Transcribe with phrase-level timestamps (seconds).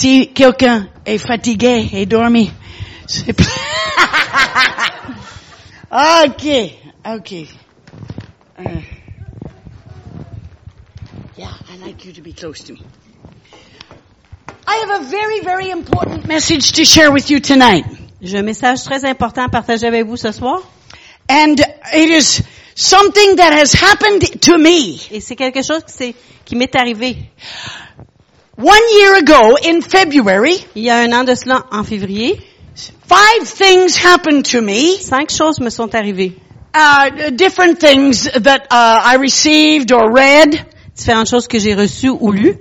[0.00, 2.52] Si quelqu'un est fatigué et dormi,
[3.08, 3.30] c'est
[5.90, 6.46] ok,
[7.04, 7.32] ok.
[8.60, 8.80] Uh,
[11.36, 12.82] yeah, I like you to be close to me.
[14.68, 17.84] I have a very, very important message to share with you tonight.
[18.22, 20.62] J'ai un message très important à partager avec vous ce soir.
[21.28, 21.56] And
[21.92, 22.44] it is
[22.76, 25.00] something that has happened to me.
[25.10, 27.16] Et c'est quelque chose qui, qui m'est arrivé.
[28.58, 32.40] One year ago in February, Il y a un an de cela, en février,
[33.06, 34.96] five things happened to me.
[34.98, 36.34] cinq choses me sont arrivées.
[36.74, 40.66] Uh, different things that uh, I received or read.
[40.92, 42.56] Différentes choses que j'ai reçues ou lues.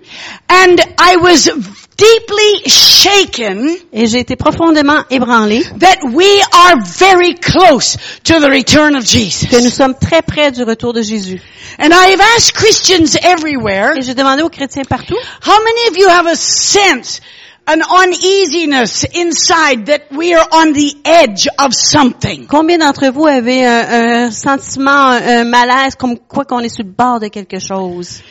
[0.47, 1.49] And I was
[1.97, 8.95] deeply shaken Et j'ai été profondément ébranlée that we are very close to the return
[8.95, 9.47] of Jesus.
[9.49, 11.41] que nous sommes très près du retour de Jésus.
[11.79, 15.97] And I have asked Christians everywhere, Et j'ai demandé aux chrétiens partout, how many of
[15.97, 17.19] you have a sense,
[17.67, 22.45] an uneasiness inside that we are on the edge of something?
[22.47, 26.83] combien d'entre vous avez un, un sentiment, un, un malaise, comme quoi qu'on est sur
[26.85, 28.21] le bord de quelque chose?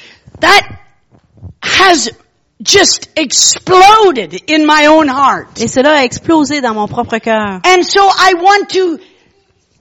[0.41, 0.63] That
[1.63, 2.11] has
[2.63, 5.61] just exploded in my own heart.
[5.61, 7.61] Et cela a explosé dans mon propre cœur.
[7.65, 8.99] And so I want to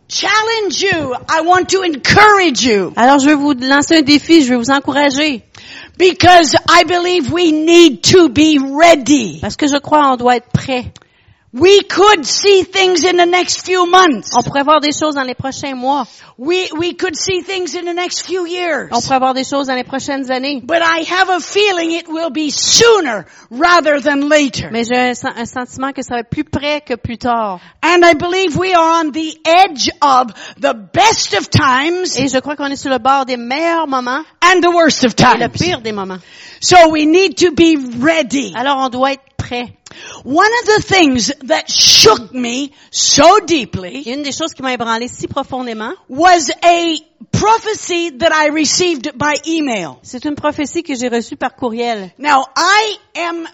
[0.07, 1.13] challenge you.
[1.29, 4.71] I want to encourage you Alors je vais vous lancer un défi, je vais vous
[4.71, 5.43] encourager.
[5.97, 9.39] because I believe we need to be ready.
[9.41, 10.85] Parce que je crois on doit être prêt.
[11.57, 14.31] We could see things in the next few months.
[14.35, 16.05] On pourrait voir des choses dans les prochains mois.
[16.37, 18.89] We, we could see things in the next few years.
[18.91, 20.59] On pourrait voir des choses dans les prochaines années.
[20.61, 24.69] But I have a feeling it will be sooner rather than later.
[24.69, 27.61] Mais j'ai un, un sentiment que ça va être plus près que plus tard.
[27.81, 32.39] And I believe we are on the edge of the best of times Et je
[32.39, 35.47] crois qu'on est sur le bord des meilleurs moments and the worst of et le
[35.47, 35.51] times.
[35.53, 36.19] pire des moments.
[36.59, 38.53] So we need to be ready.
[38.57, 39.73] Alors on doit être prêt.
[40.25, 44.73] One of the things that shook me so deeply Et une des choses qui m'a
[44.73, 46.95] ébranlé si profondément, was a
[47.31, 49.97] prophecy that I received by email.
[50.03, 52.11] c'est une prophétie que j'ai reçue par courriel.
[52.17, 53.47] Now I am,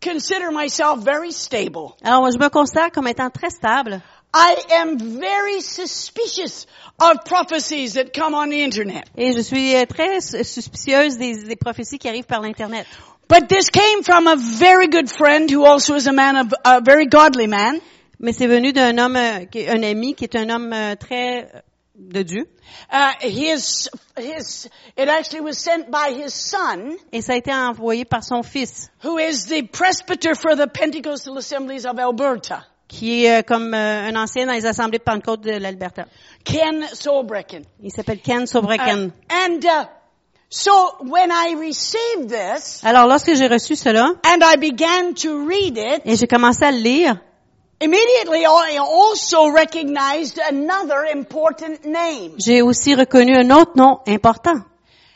[0.00, 1.94] consider myself very stable.
[2.04, 4.00] Alors je me considère comme étant très stable.
[4.34, 6.66] I am very suspicious
[6.98, 9.04] of prophecies that come on the internet.
[9.16, 12.86] Et je suis euh, très su- suspicieuse des, des prophéties qui arrivent par l'Internet.
[13.32, 16.82] But this came from a very good friend who also is a man of, a
[16.82, 17.80] very godly man.
[18.20, 21.60] Mais c'est venu d'un homme, euh, un ami qui est un homme euh, très euh,
[21.96, 22.46] de Dieu.
[22.92, 23.88] Uh, his,
[24.18, 28.42] his, it actually was sent by his son, Et ça a été envoyé par son
[28.42, 33.72] fils, who is the presbyter for the Pentecostal Assemblies of Alberta, qui est euh, comme
[33.72, 36.04] euh, un ancien dans les assemblées de Pentecôte de l'Alberta.
[36.44, 37.64] Ken Solbrecken.
[37.82, 39.10] Il s'appelle Ken Uh, Sobrecken.
[39.30, 39.86] and uh,
[40.54, 45.78] so when I received this, Alors lorsque j'ai reçu cela, and I began to read
[45.78, 47.16] it, et j'ai commencé à le lire,
[47.80, 52.34] immediately I also recognized another important name.
[52.36, 54.60] j'ai aussi reconnu un autre nom important.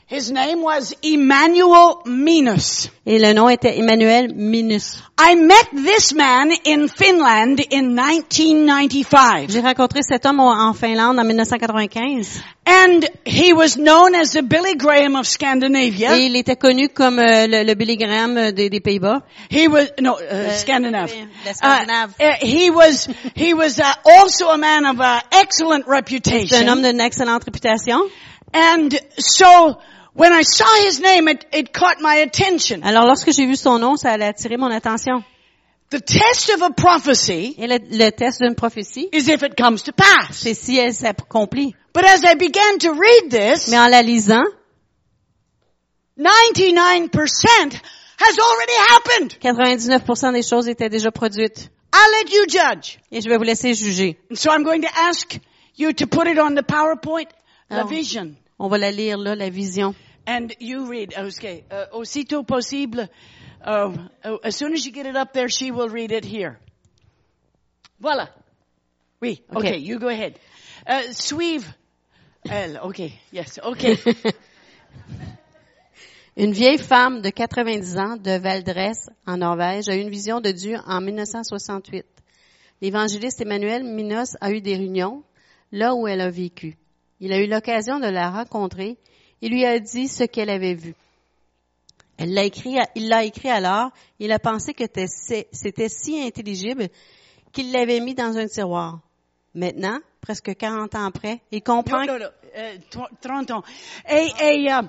[0.08, 2.88] His name was Emmanuel Minus.
[3.04, 5.02] Et le nom était Emmanuel Minus.
[5.18, 9.50] I met this man in Finland in 1995.
[9.50, 12.40] J'ai rencontré cet homme en Finlande en 1995.
[12.64, 16.16] And he was known as the Billy Graham of Scandinavia.
[16.16, 19.22] Et il était connu comme euh, le, le Billy Graham euh, des, des Pays-Bas.
[19.50, 21.12] He was no uh, Scandinave.
[21.52, 22.14] Scandinave.
[22.20, 25.96] Uh, uh, he was he was uh, also a man of uh, excellent C'est un
[25.96, 26.68] reputation.
[26.68, 28.02] homme d'une excellente réputation.
[28.54, 29.78] And so
[30.16, 32.82] when I saw his name, it, it caught my attention.
[32.82, 35.22] Alors lorsque j'ai vu son nom, ça allait attirer mon attention.
[35.90, 39.82] The test of a prophecy Et le, le test d'une prophétie, is if it comes
[39.84, 40.32] to pass.
[40.32, 41.74] c'est si elle s'accomplit.
[41.94, 44.42] But as I began to read this, Mais en la lisant,
[46.18, 47.80] 99%
[48.18, 49.38] has already happened.
[49.40, 51.70] 99% des choses étaient déjà produites.
[51.92, 52.98] I'll let you judge.
[53.12, 54.18] Et je vais vous laisser juger.
[54.30, 55.38] And so I'm going to ask
[55.76, 57.28] you to put it on the PowerPoint,
[57.70, 58.34] the vision.
[58.58, 59.94] On va la lire là, la vision.
[60.26, 63.08] And you read, okay, uh, aussitôt possible,
[63.64, 63.92] uh,
[64.24, 66.58] uh, as soon as you get it up there, she will read it here.
[68.02, 68.28] Voilà.
[69.22, 69.76] Oui, okay, Okay.
[69.78, 70.38] you go ahead.
[70.86, 71.64] Uh, suive
[72.48, 73.96] elle, okay, yes, okay.
[76.36, 80.50] Une vieille femme de 90 ans de Valdres, en Norvège, a eu une vision de
[80.50, 82.04] Dieu en 1968.
[82.82, 85.22] L'évangéliste Emmanuel Minos a eu des réunions
[85.72, 86.76] là où elle a vécu.
[87.20, 88.98] Il a eu l'occasion de la rencontrer
[89.42, 90.94] et lui a dit ce qu'elle avait vu.
[92.18, 94.84] Elle l'a écrit, il l'a écrit alors, il a pensé que
[95.52, 96.88] c'était si intelligible
[97.52, 99.00] qu'il l'avait mis dans un tiroir.
[99.54, 103.62] Maintenant, presque 40 ans après, il comprend non, non, non, euh, tro- 30 ans.
[104.10, 104.80] Et, et euh,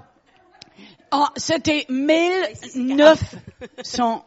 [1.11, 4.25] oh, c'était 1900,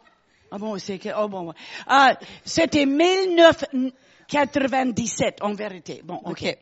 [0.51, 1.53] Ah bon, c'est que, oh bon,
[1.87, 6.01] ah, c'était 1997, en vérité.
[6.03, 6.43] Bon, ok.
[6.43, 6.57] OK.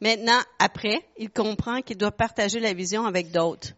[0.00, 3.72] Maintenant, après, il comprend qu'il doit partager la vision avec d'autres.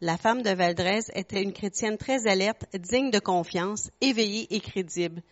[0.00, 5.22] La femme de Valdrez était une chrétienne très alerte, digne de confiance, éveillée et crédible,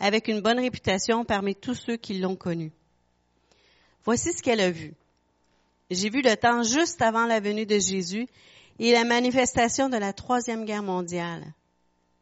[0.00, 2.72] avec une bonne réputation parmi tous ceux qui l'ont connue.
[4.04, 4.94] Voici ce qu'elle a vu.
[5.90, 8.26] J'ai vu le temps juste avant la venue de Jésus
[8.78, 11.52] et la manifestation de la Troisième Guerre mondiale.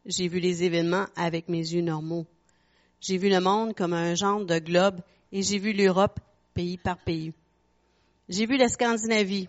[0.05, 2.27] J'ai vu les événements avec mes yeux normaux.
[3.01, 5.01] J'ai vu le monde comme un genre de globe
[5.33, 6.21] et j'ai vu l'Europe
[6.57, 7.35] pays par pays.
[8.31, 9.49] J'ai vu la Scandinavie.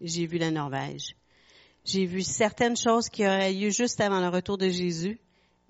[0.00, 1.16] J'ai vu la Norvège.
[1.84, 5.18] J'ai vu certaines choses qui auraient lieu juste avant le retour de Jésus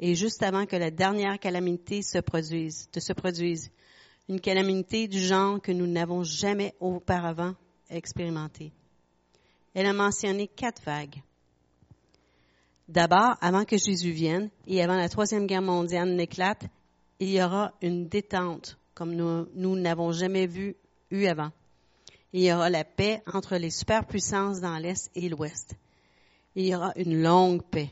[0.00, 3.70] et juste avant que la dernière calamité se produise, de se produise.
[4.28, 7.54] Une calamité du genre que nous n'avons jamais auparavant
[7.88, 8.72] expérimenté.
[9.74, 11.22] Elle a mentionné quatre vagues.
[12.88, 16.64] D'abord, avant que Jésus vienne et avant la troisième guerre mondiale n'éclate,
[17.20, 20.76] il y aura une détente comme nous nous n'avons jamais vu
[21.10, 21.50] eu avant.
[22.32, 25.74] Il y aura la paix entre les superpuissances dans l'Est et l'Ouest.
[26.56, 27.90] Il y aura une longue paix.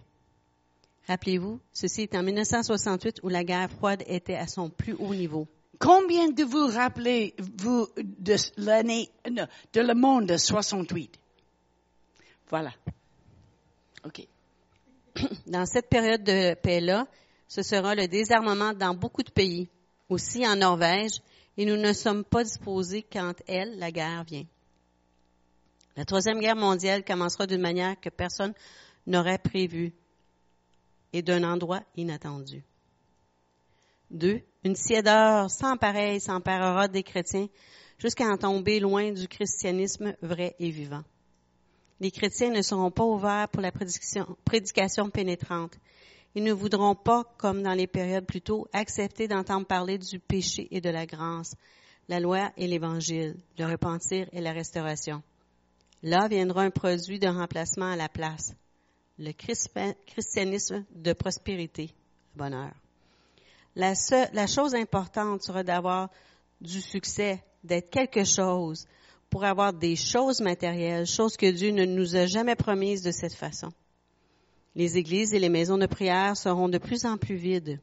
[1.07, 5.47] Rappelez-vous, ceci est en 1968 où la guerre froide était à son plus haut niveau.
[5.79, 11.19] Combien de vous rappelez-vous de l'année, de le monde de 68?
[12.49, 12.71] Voilà.
[14.05, 14.27] OK.
[15.47, 17.07] Dans cette période de paix-là,
[17.49, 19.69] ce sera le désarmement dans beaucoup de pays,
[20.13, 21.21] aussi en Norvège,
[21.57, 24.47] et nous ne sommes pas disposés quand elle, la guerre, vient.
[25.97, 28.55] La Troisième Guerre mondiale commencera d'une manière que personne
[29.07, 29.93] n'aurait prévue
[31.13, 32.63] et d'un endroit inattendu.
[34.11, 37.49] Deux, une tiédeur sans pareil s'emparera des chrétiens
[37.99, 41.05] jusqu'à en tomber loin du christianisme vrai et vivant.
[42.01, 45.79] Les chrétiens ne seront pas ouverts pour la prédication, prédication pénétrante.
[46.35, 50.69] Ils ne voudront pas, comme dans les périodes plus tôt, accepter d'entendre parler du péché
[50.71, 51.55] et de la grâce,
[52.09, 55.23] la loi et l'évangile, le repentir et la restauration.
[56.03, 58.55] Là viendra un produit de remplacement à la place,
[59.19, 61.95] le christianisme de prospérité,
[62.35, 62.73] bonheur.
[63.77, 66.11] La, seule, la chose importante sera d'avoir
[66.61, 68.87] du succès, d'être quelque chose,
[69.31, 73.35] pour avoir des choses matérielles, choses que Dieu ne nous a jamais promises de cette
[73.35, 73.73] façon.
[74.75, 77.81] Les églises et les maisons de prière seront de plus en plus vides.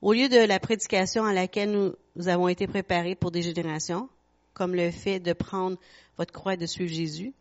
[0.00, 4.08] Au lieu de la prédication à laquelle nous avons été préparés pour des générations,
[4.54, 5.76] comme le fait de prendre
[6.16, 7.34] votre croix et de suivre Jésus,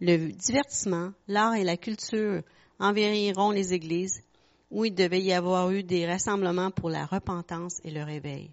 [0.00, 2.42] le divertissement, l'art et la culture
[2.80, 4.22] envahiront les églises
[4.70, 8.50] où il devait y avoir eu des rassemblements pour la repentance et le réveil.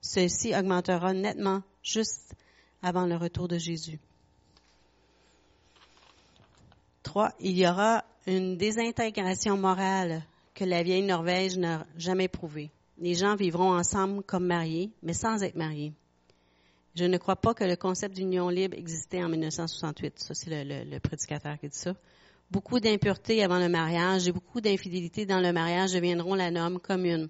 [0.00, 2.34] Ceci augmentera nettement juste
[2.82, 3.98] avant le retour de Jésus.
[7.02, 10.22] Trois, il y aura une désintégration morale
[10.54, 12.70] que la vieille Norvège n'a jamais prouvée.
[12.98, 15.92] Les gens vivront ensemble comme mariés, mais sans être mariés.
[16.94, 20.20] Je ne crois pas que le concept d'union libre existait en 1968.
[20.20, 21.94] Ça, c'est le, le, prédicateur qui dit ça.
[22.50, 27.28] Beaucoup d'impuretés avant le mariage et beaucoup d'infidélités dans le mariage deviendront la norme commune.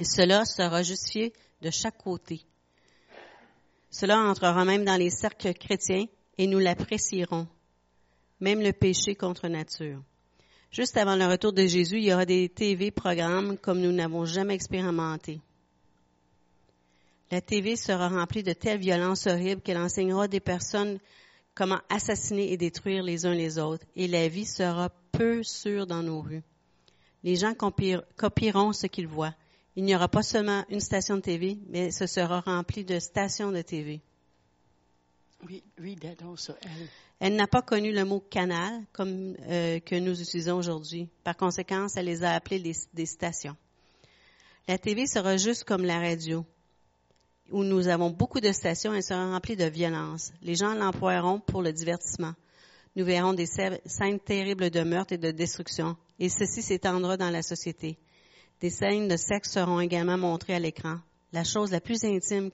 [0.00, 2.42] Et cela sera justifié de chaque côté.
[3.90, 6.06] Cela entrera même dans les cercles chrétiens
[6.38, 7.46] et nous l'apprécierons.
[8.42, 10.02] Même le péché contre nature.
[10.72, 14.24] Juste avant le retour de Jésus, il y aura des TV programmes comme nous n'avons
[14.24, 15.40] jamais expérimenté.
[17.30, 20.98] La TV sera remplie de telles violences horribles qu'elle enseignera des personnes
[21.54, 26.02] comment assassiner et détruire les uns les autres, et la vie sera peu sûre dans
[26.02, 26.42] nos rues.
[27.22, 29.36] Les gens copieront ce qu'ils voient.
[29.76, 33.52] Il n'y aura pas seulement une station de TV, mais ce sera rempli de stations
[33.52, 34.00] de TV.
[37.24, 41.08] Elle n'a pas connu le mot canal comme euh, que nous utilisons aujourd'hui.
[41.22, 43.56] Par conséquent, elle les a appelées des stations.
[44.66, 46.44] La TV sera juste comme la radio
[47.52, 50.32] où nous avons beaucoup de stations, elle sera remplie de violence.
[50.42, 52.32] Les gens l'emploieront pour le divertissement.
[52.96, 57.42] Nous verrons des scènes terribles de meurtre et de destruction, et ceci s'étendra dans la
[57.42, 57.98] société.
[58.60, 60.96] Des scènes de sexe seront également montrées à l'écran,
[61.32, 62.50] la chose la plus intime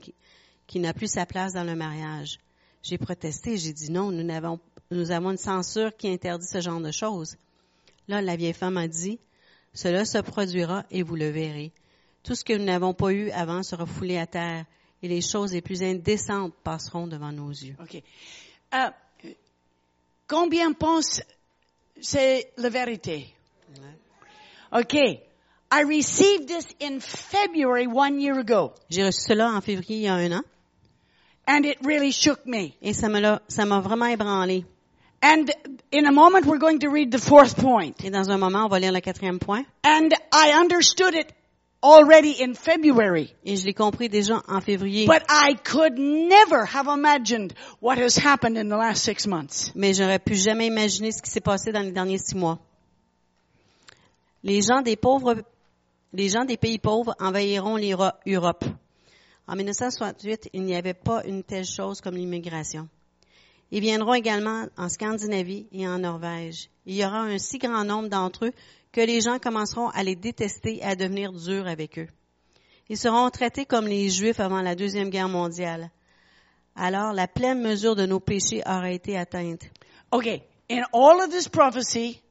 [0.67, 2.39] qui, n'a plus sa place dans le mariage.
[2.82, 6.80] J'ai protesté, j'ai dit non, nous avons, nous avons une censure qui interdit ce genre
[6.80, 7.37] de choses.
[8.06, 9.18] Là, la vieille femme a dit,
[9.75, 11.73] cela se produira et vous le verrez.
[12.23, 14.64] Tout ce que nous n'avons pas eu avant sera foulé à terre
[15.02, 17.76] et les choses les plus indécentes passeront devant nos yeux.
[17.80, 18.02] OK.
[18.75, 18.90] Euh,
[20.26, 21.23] combien pensent
[22.00, 23.35] c'est la vérité?
[24.73, 24.94] OK.
[25.70, 28.73] I received this in February one year ago.
[28.88, 30.42] J'ai reçu cela en février il y a un an.
[31.49, 32.75] And it really shook me.
[32.83, 34.67] Et ça m'a ça m'a vraiment ébranlé.
[35.23, 35.50] And
[35.90, 38.05] in a moment we're going to read the fourth point.
[38.05, 39.64] Et dans un moment, on va lire le quatrième point.
[39.83, 41.33] And I understood it
[41.83, 43.35] already in February.
[43.45, 45.07] Et je l'ai compris déjà en février.
[45.07, 49.73] But I could never have imagined what has happened in the last six months.
[49.75, 52.59] mais j'aurais pu jamais imaginer ce qui s'est passé dans les derniers six mois.
[54.45, 55.43] Les gens des pauvres,
[56.12, 58.64] les gens des pays pauvres envahiront l'Europe.
[59.49, 62.87] En 1968, il n'y avait pas une telle chose comme l'immigration.
[63.71, 66.69] Ils viendront également en Scandinavie et en Norvège.
[66.85, 68.52] Il y aura un si grand nombre d'entre eux
[68.93, 72.09] que les gens commenceront à les détester et à devenir durs avec eux.
[72.90, 75.90] Ils seront traités comme les Juifs avant la Deuxième Guerre mondiale.
[76.76, 79.62] Alors la pleine mesure de nos péchés aura été atteinte.
[80.12, 82.23] Okay, in all of this prophecy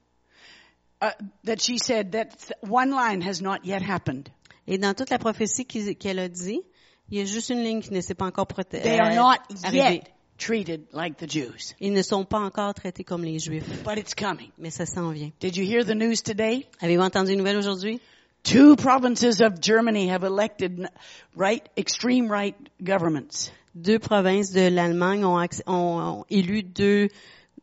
[1.02, 1.12] uh,
[1.44, 2.30] that she said, that
[2.62, 4.30] one line has not yet happened.
[4.68, 6.62] Et dans toute la prophétie qu'elle a dit,
[7.10, 9.16] il y a juste une ligne qui ne s'est pas encore proté- They are euh,
[9.16, 10.04] not yet
[10.38, 14.14] treated like the Jews, Ils ne sont pas encore traités comme les Juifs, but it's
[14.14, 14.52] coming.
[14.58, 15.32] mais ça s'en vient.
[15.40, 16.68] Did you hear the news today?
[16.82, 18.00] Avez-vous entendu une nouvelle aujourd'hui?
[18.44, 20.88] Two provinces of Germany have elected
[21.36, 23.52] right, extreme right governments.
[23.76, 25.38] Deux provinces de l'Allemagne ont,
[25.68, 27.10] ont- ont élu deux,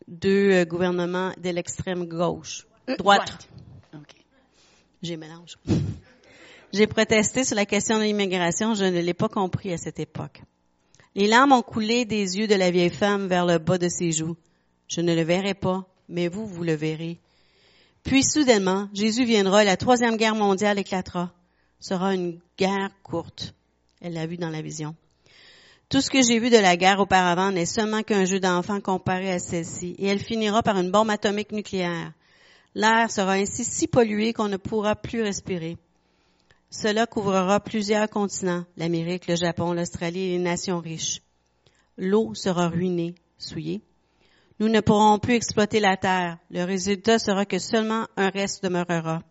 [0.08, 3.48] deux euh, gouvernements de l'extrême gauche, Uh, droite.
[3.94, 4.22] Okay.
[5.02, 5.56] J'ai mélange.
[6.74, 10.42] J'ai protesté sur la question de l'immigration, je ne l'ai pas compris à cette époque.
[11.14, 14.10] Les larmes ont coulé des yeux de la vieille femme vers le bas de ses
[14.10, 14.34] joues.
[14.88, 17.20] Je ne le verrai pas, mais vous, vous le verrez.
[18.02, 21.30] Puis soudainement, Jésus viendra et la troisième guerre mondiale éclatera.
[21.78, 23.54] Sera une guerre courte.
[24.00, 24.96] Elle l'a vu dans la vision.
[25.88, 29.30] Tout ce que j'ai vu de la guerre auparavant n'est seulement qu'un jeu d'enfant comparé
[29.30, 32.10] à celle-ci, et elle finira par une bombe atomique nucléaire.
[32.74, 35.78] L'air sera ainsi si pollué qu'on ne pourra plus respirer.
[36.76, 41.22] Cela couvrira plusieurs continents, l'Amérique, le Japon, l'Australie et les nations riches.
[41.96, 43.80] L'eau sera ruinée, souillée.
[44.58, 46.38] Nous ne pourrons plus exploiter la terre.
[46.50, 49.22] Le résultat sera que seulement un reste demeurera.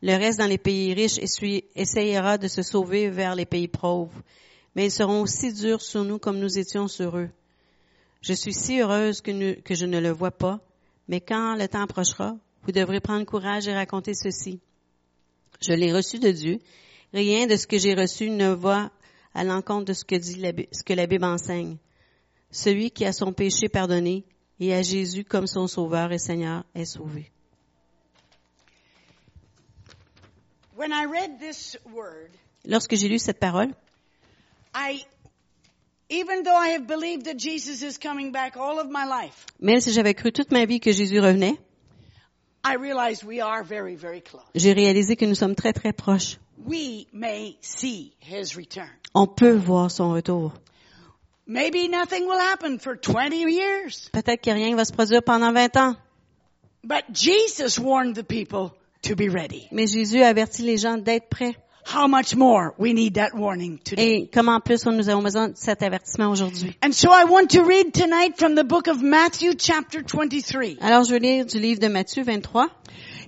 [0.00, 1.18] Le reste dans les pays riches
[1.76, 4.22] essayera de se sauver vers les pays pauvres,
[4.74, 7.28] mais ils seront aussi durs sur nous comme nous étions sur eux.
[8.22, 10.60] Je suis si heureuse que je ne le vois pas,
[11.08, 14.60] mais quand le temps approchera, vous devrez prendre courage et raconter ceci.
[15.60, 16.58] Je l'ai reçu de Dieu.
[17.12, 18.90] Rien de ce que j'ai reçu ne va
[19.34, 21.76] à l'encontre de ce que dit la, ce que la Bible enseigne.
[22.50, 24.24] Celui qui a son péché pardonné
[24.58, 27.30] et a Jésus comme son sauveur et Seigneur est sauvé.
[30.76, 32.30] When I read this word,
[32.64, 33.74] Lorsque j'ai lu cette parole,
[34.74, 35.04] I,
[36.08, 39.80] even though I have believed that Jesus is coming back all of my life, même
[39.80, 41.58] si j'avais cru toute ma vie que Jésus revenait,
[44.54, 46.38] j'ai réalisé que nous sommes très très proches.
[46.66, 48.90] We may see his return.
[49.14, 50.52] On peut voir son retour.
[51.46, 54.08] Maybe nothing will happen for 20 years.
[54.12, 55.96] Peut-être que rien ne va se produire pendant 20 ans,
[56.84, 59.66] But Jesus warned the people to be ready.
[59.72, 61.56] mais Jésus a averti les gens d'être prêts.
[61.84, 64.22] How much more we need that warning today.
[64.22, 66.76] Et comment plus nous avons besoin de cet avertissement aujourd'hui?
[66.82, 70.78] And so I want to read tonight from the book of Matthew chapter 23.
[70.80, 72.68] Alors je vais lire du livre de Matthieu 23.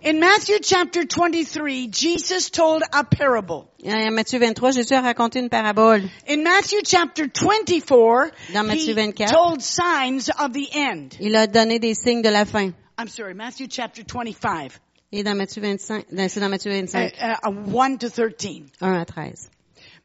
[0.05, 3.69] In Matthew chapter 23, Jesus told a parable.
[3.85, 6.03] Matthieu 23, Jésus a raconté une parabole.
[6.29, 9.31] In Matthew chapter 24, Dans Matthieu he 24.
[9.33, 11.17] told signs of the end.
[11.21, 12.73] Il a donné des signes de la fin.
[12.99, 14.73] I'm sorry, Matthew chapter 25,
[15.13, 18.63] Et dans Matthieu 25, dans- c'est dans Matthieu uh, 25, uh, 1 to 13.
[18.81, 19.51] 1 à 13.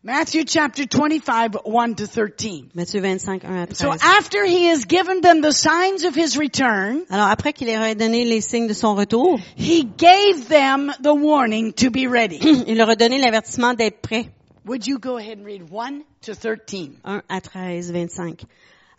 [0.03, 2.65] Matthew chapter 25, 1 to 13.
[2.75, 4.01] Matthieu 25, 1 à So 13.
[4.19, 7.95] after he has given them the signs of his return, Alors après qu'il leur ait
[7.95, 12.37] donné les signes de son retour, he gave them the warning to be ready.
[12.67, 14.29] il leur a donné l'avertissement d'être prêts.
[14.65, 16.89] Would you go ahead and read 1 to 13?
[17.05, 18.43] 1 à 13, 25.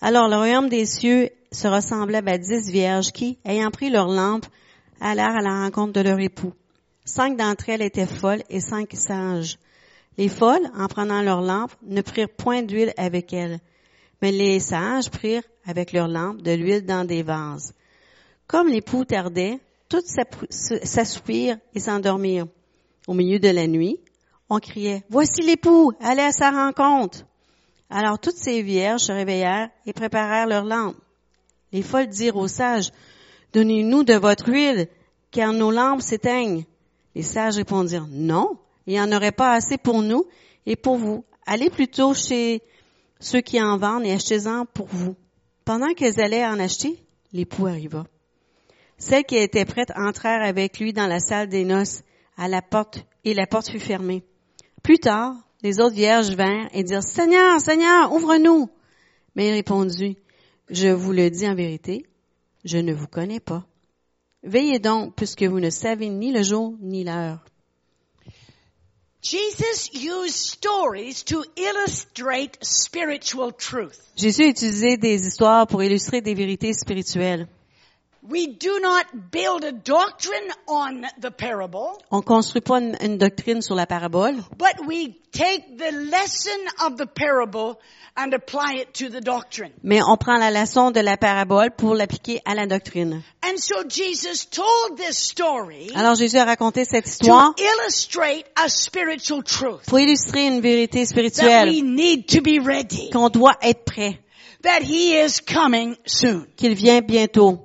[0.00, 4.46] Alors le royaume des cieux sera semblable à dix vierges qui, ayant pris leur lampe,
[5.00, 6.52] allèrent à la rencontre de leur époux.
[7.04, 9.58] Cinq d'entre elles étaient folles et cinq sages.
[10.18, 13.60] Les folles, en prenant leur lampe, ne prirent point d'huile avec elles,
[14.20, 17.72] mais les sages prirent avec leur lampe de l'huile dans des vases.
[18.46, 20.06] Comme l'époux tardait, toutes
[20.50, 22.48] s'assoupirent et s'endormirent.
[23.06, 23.98] Au milieu de la nuit,
[24.50, 27.24] on criait, Voici l'époux, allez à sa rencontre.
[27.90, 30.96] Alors toutes ces vierges se réveillèrent et préparèrent leurs lampes.
[31.72, 32.90] Les folles dirent aux sages,
[33.52, 34.88] Donnez-nous de votre huile,
[35.30, 36.64] car nos lampes s'éteignent.
[37.14, 40.26] Les sages répondirent, Non, il n'y en aurait pas assez pour nous
[40.66, 41.24] et pour vous.
[41.46, 42.62] Allez plutôt chez
[43.20, 45.16] ceux qui en vendent et achetez-en pour vous.
[45.64, 47.02] Pendant qu'elles allaient en acheter,
[47.32, 48.06] l'époux arriva.
[48.96, 52.02] Celles qui étaient prêtes entrèrent avec lui dans la salle des noces
[52.36, 54.24] à la porte et la porte fut fermée.
[54.82, 58.68] Plus tard, les autres vierges vinrent et dirent, Seigneur, Seigneur, ouvre-nous.
[59.34, 60.16] Mais il répondit,
[60.70, 62.06] Je vous le dis en vérité,
[62.68, 63.64] je ne vous connais pas.
[64.42, 67.44] Veillez donc, puisque vous ne savez ni le jour ni l'heure.
[69.20, 73.98] Jesus used stories to illustrate spiritual truth.
[74.16, 77.48] Jésus a utilisé des histoires pour illustrer des vérités spirituelles.
[78.22, 83.62] We do not build a doctrine on the parable, On construit pas une, une doctrine
[83.62, 87.78] sur la parabole, but we take the lesson of the parable
[88.16, 89.70] and apply it to the doctrine.
[89.84, 93.22] mais on prend la leçon de la parabole pour l'appliquer à la doctrine.
[93.44, 98.68] And so Jesus told this story Alors Jésus a raconté cette to histoire illustrate a
[98.68, 103.56] spiritual truth pour illustrer une vérité that spirituelle we need to be ready, qu'on doit
[103.62, 104.18] être prêt,
[104.62, 106.46] that he is coming soon.
[106.56, 107.60] qu'il vient bientôt.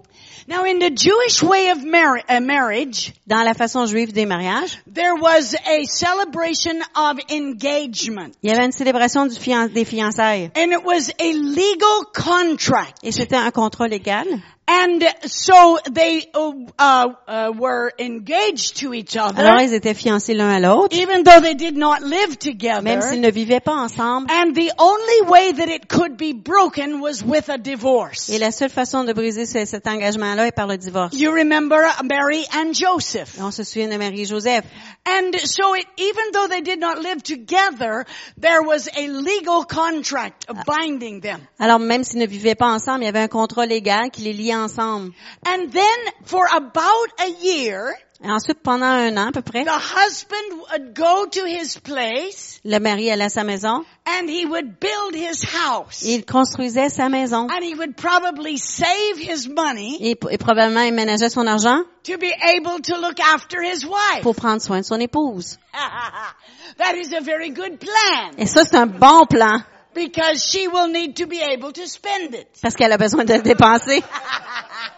[0.47, 5.15] Now in the Jewish way of uh, marriage, Dans la façon juive des mariages, there
[5.15, 8.33] was a celebration of engagement.
[8.43, 12.97] il y avait une célébration du fian- des fiançailles And it was a legal contract.
[13.03, 14.27] et c'était un contrat légal.
[14.65, 20.34] And so they uh, uh, uh, were engaged to each Alors other, ils étaient fiancés
[20.34, 23.01] l'un à l'autre, even though they did not live même together.
[23.01, 24.27] s'ils ne vivaient pas ensemble.
[24.32, 28.29] And the only way that it could be broken was with a divorce.
[28.29, 31.13] Et la seule façon de briser ce- cet engagement-là est par le divorce.
[31.13, 33.38] You remember Mary and Joseph.
[33.41, 34.63] On se souvient de Marie-Joseph.
[35.05, 38.05] And so it, even though they did not live together,
[38.38, 41.41] there was a legal contract binding them.
[41.60, 44.33] Alors même s'ils ne vivaient pas ensemble, il y avait un contrat légal qui les
[44.33, 45.13] liait ensemble.
[45.45, 47.93] And then for about a year,
[48.25, 52.60] Et ensuite, pendant un an à peu près, the husband would go to his place
[52.63, 56.03] le mari allait à sa maison and he would build his house.
[56.06, 57.48] et il construisait sa maison.
[57.50, 62.18] And he would probably save his money Et, et probablement, il ménageait son argent to
[62.18, 64.22] be able to look after his wife.
[64.22, 65.58] pour prendre soin de son épouse.
[66.77, 69.62] that is a very good plan Et ça, c'est un bon plan
[69.94, 72.48] because she will need to be able to spend it.
[72.62, 74.01] parce qu'elle a besoin de le dépenser.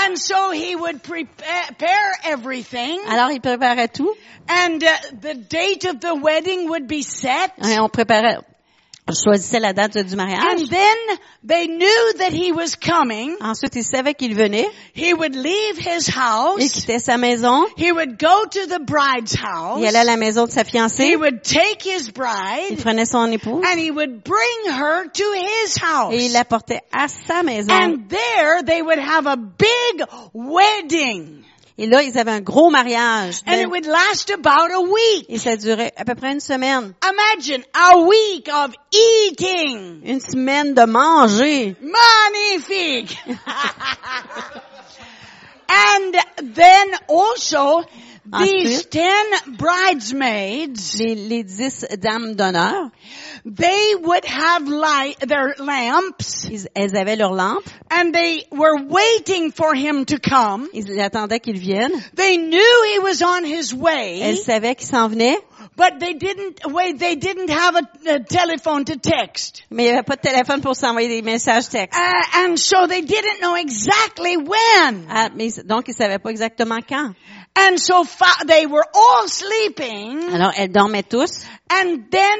[0.00, 4.14] And so he would prepare everything Alors, il préparait tout.
[4.48, 4.88] and uh,
[5.20, 7.52] the date of the wedding would be set.
[7.62, 8.38] Et on préparait,
[9.14, 10.42] choisissait la date du mariage.
[10.62, 10.96] And then
[11.44, 13.36] they knew that he was coming.
[13.40, 14.68] Ensuite, il savait qu'il venait.
[14.94, 16.72] He would leave his Il house.
[16.72, 17.66] quittait sa maison.
[17.76, 19.78] He would go to the bride's house.
[19.80, 21.16] Il allait à la maison de sa He fiancée.
[21.16, 25.76] would take his Il bride prenait son épouse and he would bring her to his
[25.78, 26.12] house.
[26.12, 27.72] et il la portait à sa maison.
[27.72, 31.37] And there they would have a big wedding.
[31.80, 33.40] Et là, ils avaient un gros mariage.
[33.46, 35.26] And it would last about a week.
[35.28, 36.92] Et ça durait à peu près une semaine.
[37.04, 40.00] Imagine a week of eating.
[40.04, 41.76] Une semaine de manger.
[41.80, 43.16] Magnifique.
[45.68, 46.16] and
[46.54, 47.84] then also
[48.40, 49.56] these ten
[49.92, 52.90] bridesmaids, Les, les dix dames d'honneur,
[53.44, 57.68] they would have light, their lamps ils- elles avaient leurs lampes.
[57.90, 60.68] and they were waiting for him to come.
[60.74, 61.92] Ils attendaient qu'il vienne.
[62.14, 65.38] They knew he was on his way, Elles savaient qu'il s'en venait,
[65.76, 66.98] but they didn't wait.
[66.98, 70.60] They didn't have a, a telephone to text, mais il n'y avait pas de téléphone
[70.60, 71.98] pour s'envoyer des messages textes.
[71.98, 75.06] uh, and so they didn't know exactly when.
[75.10, 77.14] Ah, mais, donc, ils savaient pas exactement quand.
[77.60, 78.04] And so
[78.46, 81.44] they were all sleeping, Alors, elles dormaient tous.
[81.70, 82.38] and then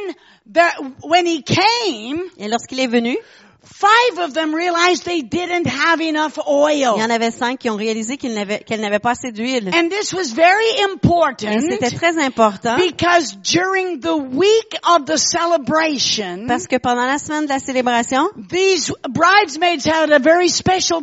[0.51, 3.17] the, when he came, Et lorsqu'il est venu,
[3.63, 6.39] five of them realized they didn't have enough
[6.71, 7.11] il y en oil.
[7.11, 9.69] avait cinq qui ont réalisé qu'ils n'avaient- qu'elles n'avaient pas assez d'huile.
[9.75, 15.19] And this was very Et important c'était très important because during the week of the
[15.19, 21.03] celebration, parce que pendant la semaine de la célébration, these bridesmaids had a very special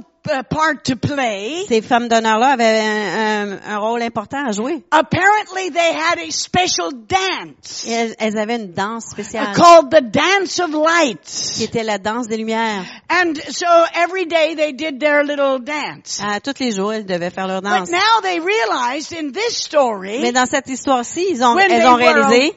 [0.50, 1.66] part to play.
[1.68, 4.84] ces femmes d'honneur-là avaient un, un- un rôle important à jouer.
[4.92, 10.02] Apparently they had a special dance Et elles, elles avaient une danse spéciale called the
[10.02, 10.72] Dance of
[11.56, 12.84] qui était la danse des lumières.
[13.10, 16.20] And so every day they did their little dance.
[16.22, 17.92] À tous les jours, elles devaient faire leur But danse.
[17.92, 22.54] now they realized in this story, Mais dans cette histoire-ci, ils ont, elles ont réalisé,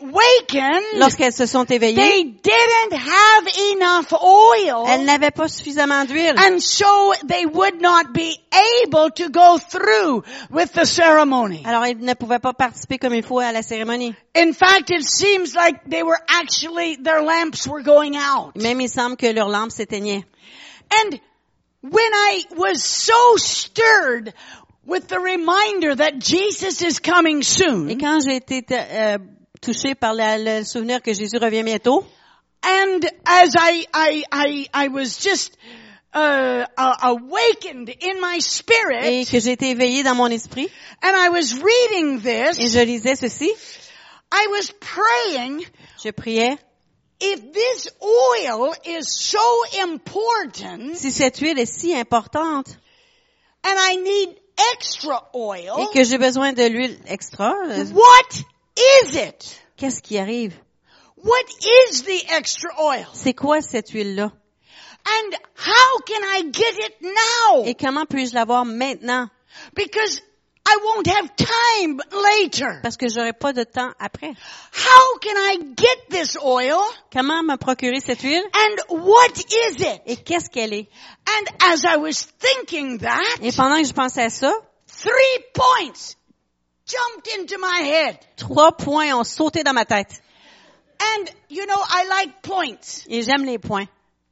[0.96, 4.84] lorsqu'elles se sont éveillées, they didn't have enough oil.
[4.88, 6.34] elles n'avaient pas suffisamment d'huile.
[6.38, 6.86] And so
[7.26, 8.38] they would not be
[8.84, 11.62] able to go through with the ceremony.
[11.64, 14.14] Alors, elles ne pouvaient pas participer comme il faut à la cérémonie.
[14.34, 18.54] In fact, it seems like they were actually, their lamps were going out.
[18.56, 20.24] Même il semble que leurs lampes s'éteignaient.
[20.90, 21.20] And
[21.82, 24.32] when I was so stirred
[24.86, 27.90] with the reminder that Jesus is coming soon.
[27.90, 29.18] Et quand j'ai été euh,
[29.60, 32.04] touchée par la- le souvenir que Jésus revient bientôt,
[32.62, 35.56] and as I, I, I, I was just,
[36.14, 36.64] uh,
[37.02, 38.38] awakened in my
[39.02, 40.68] et que j'ai été éveillée dans mon esprit,
[41.02, 43.50] and I was reading et je lisais ceci,
[44.32, 45.64] I was praying,
[46.02, 46.58] je priais,
[47.20, 49.38] if this oil is so
[49.82, 52.76] important, si cette huile est si importante,
[53.64, 54.36] and I need
[54.72, 58.44] extra oil, et que j'ai besoin de l'huile extra, euh, what
[58.76, 59.60] is it?
[59.76, 60.54] qu'est-ce qui arrive?
[61.16, 61.48] What
[61.90, 63.06] is the extra oil?
[63.12, 64.32] C'est quoi cette huile-là?
[65.10, 67.64] And how can I get it now?
[67.64, 69.28] Et comment puis-je l'avoir maintenant?
[69.74, 70.22] Because
[70.66, 72.80] I won't have time later.
[72.82, 74.34] Parce que j'aurai pas de temps après.
[74.72, 76.78] How can I get this oil?
[77.10, 78.44] Comment me procurer cette huile?
[78.52, 80.02] And what is it?
[80.04, 80.88] Et qu'est-ce qu'elle est?
[81.26, 84.52] And as I was thinking that, Et pendant que je pensais à ça,
[84.86, 86.16] three points
[86.84, 88.18] jumped into my head.
[88.36, 90.20] trois points ont sauté dans ma tête.
[91.00, 93.06] And you know, I like points.
[93.08, 93.86] Et j'aime les points.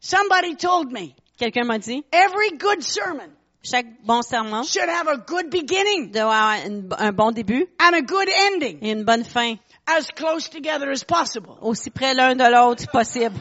[0.07, 3.31] Somebody told me Quelqu'un m'a dit, every good sermon
[3.63, 7.95] chaque bon serment should have a good beginning doit avoir une- un bon début and
[7.95, 9.57] a good ending et une bonne fin.
[9.89, 11.59] as close together as possible.
[11.63, 13.35] Aussi près l'un de l'autre possible.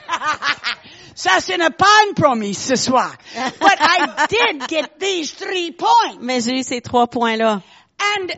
[1.15, 3.15] Ça, ce n'est pas une promise ce soir.
[3.59, 6.17] But I did get these three points.
[6.21, 7.61] Mais j'ai eu ces trois points-là.
[7.99, 8.31] And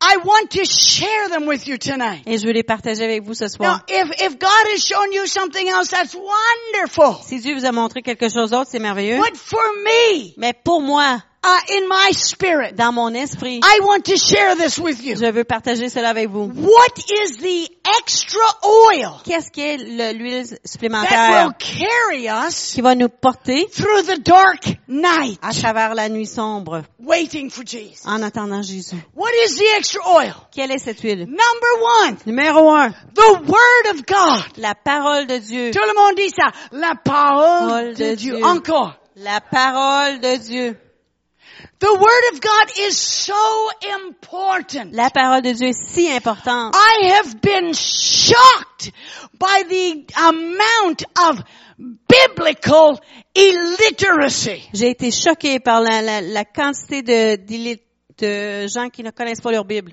[0.00, 2.22] I want to share them with you tonight.
[2.26, 3.80] Et je veux les partager avec vous ce Now, soir.
[3.88, 7.16] if, if God has shown you something else, that's wonderful.
[7.24, 9.16] Si Dieu vous a montré quelque chose d'autre, c'est merveilleux.
[9.18, 14.02] But for me, Mais pour moi, uh, in my spirit, dans mon esprit, I want
[14.06, 15.16] to share this with you.
[15.16, 16.50] je veux partager cela avec vous.
[16.54, 17.70] What is the
[18.00, 23.66] extra oil Qu'est-ce qu'est le- l'huile that supplémentaire will carry us qui va nous porter
[23.70, 25.38] through the dark night?
[25.42, 26.82] à travers la nuit sombre?
[26.98, 28.04] Waiting for Jesus?
[28.06, 28.96] en attendant Jésus?
[29.14, 30.34] What is the extra oil?
[30.52, 31.20] Quelle est cette huile?
[31.26, 34.44] Number one, Numéro un, the Word of God.
[34.58, 35.70] la parole de Dieu.
[35.70, 36.50] Tout le monde dit ça.
[36.72, 38.34] La parole Parole de de Dieu.
[38.36, 38.44] Dieu.
[38.44, 38.94] Encore.
[39.16, 40.76] La parole de Dieu.
[41.80, 44.92] The Word of God is so important.
[44.94, 46.74] La parole de Dieu est si importante.
[46.74, 48.90] I have been shocked
[49.38, 51.44] by the amount of
[52.08, 52.98] biblical
[53.32, 54.68] illiteracy.
[54.74, 57.36] J'ai été choquée par la, la, la quantité de,
[58.18, 59.92] de gens qui ne connaissent pas leur Bible.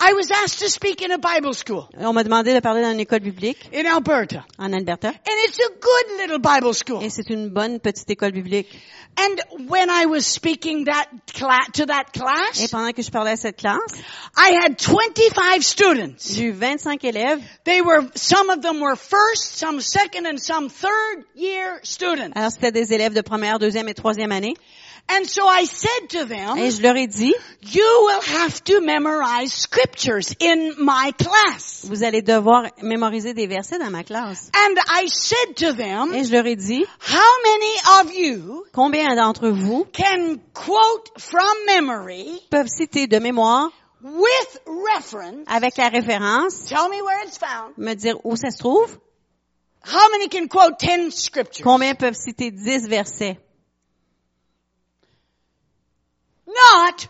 [0.00, 2.92] I was asked to speak in a Bible school On m'a demandé de parler dans
[2.92, 4.44] une école biblique in Alberta.
[4.58, 5.08] en Alberta.
[5.08, 7.02] And it's a good little Bible school.
[7.02, 8.68] Et c'est une bonne petite école biblique.
[9.16, 11.06] And when I was speaking that
[11.74, 13.92] to that Et class, pendant que je parlais à cette classe,
[14.36, 16.34] I had 25 students.
[16.34, 17.40] j'ai eu 25 élèves.
[17.64, 22.36] They were, some of them were first, some second, and some third year students.
[22.36, 24.54] Alors, c'était des élèves de première, deuxième et troisième année.
[25.10, 28.80] And so I said to them, Et je leur ai dit, you will have to
[28.80, 31.84] memorize scriptures in my class.
[31.88, 34.50] vous allez devoir mémoriser des versets dans ma classe.
[34.54, 39.14] And I said to them, Et je leur ai dit, how many of you combien
[39.16, 43.70] d'entre vous can quote from memory peuvent citer de mémoire,
[44.02, 48.58] with reference, avec la référence, tell me where it's found, me dire où ça se
[48.58, 48.98] trouve?
[49.82, 51.64] how many can quote 10 scriptures?
[51.64, 53.38] Combien peuvent citer 10 versets?
[56.58, 57.08] Not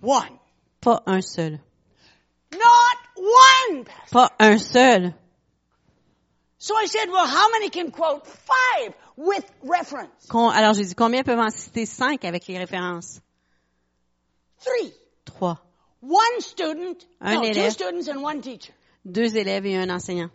[0.00, 0.38] one.
[0.80, 1.58] Pas un seul.
[2.52, 3.84] Not one.
[4.10, 5.14] Pas un seul.
[6.58, 10.28] So I said, well, how many can quote five with reference?
[10.30, 13.20] Alors j'ai dit, combien peuvent en citer 5 avec les références?
[14.62, 14.92] Three.
[15.24, 15.58] 3.
[16.02, 17.70] One student, Un no, two élève.
[17.72, 18.72] students and one teacher.
[19.04, 20.30] Deux élèves et un enseignant.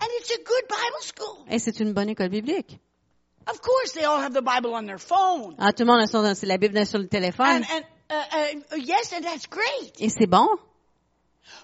[0.00, 1.44] And it's a good Bible school.
[1.50, 2.78] Et c'est une bonne école biblique.
[3.50, 5.54] Of course, they all have the Bible on their phone.
[5.58, 7.46] Ah, tout le monde a son- la Bible sur le téléphone.
[7.46, 9.92] And, and uh, uh, yes, and that's great.
[9.98, 10.46] Et c'est bon.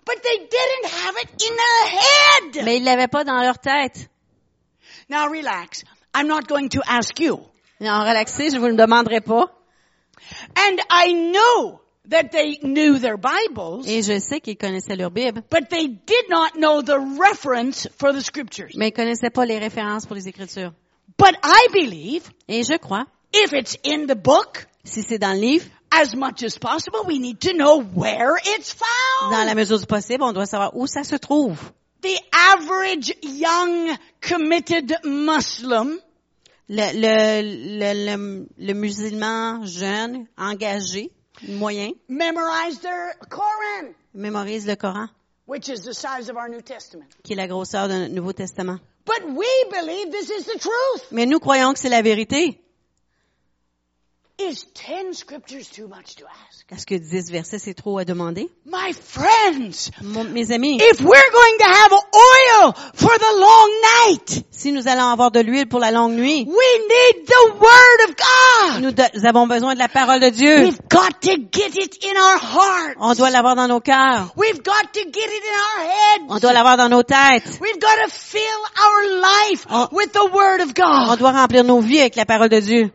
[0.06, 2.64] But they didn't have it in their head.
[2.64, 4.08] Mais ils l'avaient pas dans leur tête.
[5.10, 5.84] Now relax.
[6.14, 7.38] I'm not going to ask you.
[7.80, 9.50] En relaxé, je vous le demanderai pas.
[10.56, 15.42] And I know that they knew their Bibles, Et je sais qu'ils connaissaient leur Bible.
[15.50, 18.70] but they did not know the reference for the scriptures.
[18.76, 20.72] Mais ils connaissaient pas les références pour les Écritures.
[21.16, 25.40] But I believe Et je crois, if it's in the book, si c'est dans le
[25.40, 29.32] livre, as much as possible, we need to know where it's found.
[29.32, 31.58] dans la mesure du possible, on doit savoir où ça se trouve.
[32.02, 35.98] The average young committed Muslim
[36.66, 37.42] Le, le,
[37.78, 41.10] le, le, le musulman jeune, engagé,
[41.46, 43.12] moyen, their
[44.14, 45.08] mémorise le Coran,
[45.46, 47.04] which is the size of our New Testament.
[47.22, 48.78] qui est la grosseur du Nouveau Testament.
[49.06, 51.12] But we believe this is the truth.
[51.12, 52.58] Mais nous croyons que c'est la vérité.
[54.36, 56.66] Is 10 scriptures too much to ask?
[56.72, 58.48] Est-ce que 10 versets, c'est trop à demander?
[58.66, 63.70] My friends, Mon- mes amis, if we're going to have oil for the long
[64.08, 68.08] night, si nous allons avoir de l'huile pour la longue nuit, we need the Word
[68.08, 68.82] of God.
[68.82, 70.64] nous, de- nous avons besoin de la parole de Dieu.
[70.64, 72.96] We've got to get it in our heart.
[72.98, 74.32] On doit l'avoir dans nos cœurs.
[74.36, 76.24] We've got to get it in our heads.
[76.30, 77.60] On doit l'avoir dans nos têtes.
[77.60, 78.40] We've got to fill
[78.80, 81.18] our life On- with the Word of On God.
[81.20, 82.90] doit remplir nos vies avec la parole de Dieu.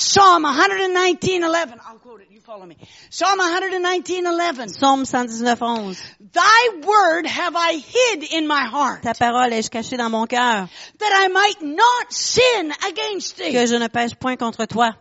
[0.00, 1.80] Psalm 119:11.
[1.84, 2.28] I'll quote it.
[2.30, 2.76] You follow me.
[3.10, 4.70] Psalm 119:11.
[4.70, 5.96] Psaume 119, 11.
[6.32, 10.68] Thy word have I hid in my heart, Ta parole ai-je cachée dans mon cœur,
[10.98, 13.50] that I might not sin against thee.
[13.50, 14.92] que je ne pêche point contre toi.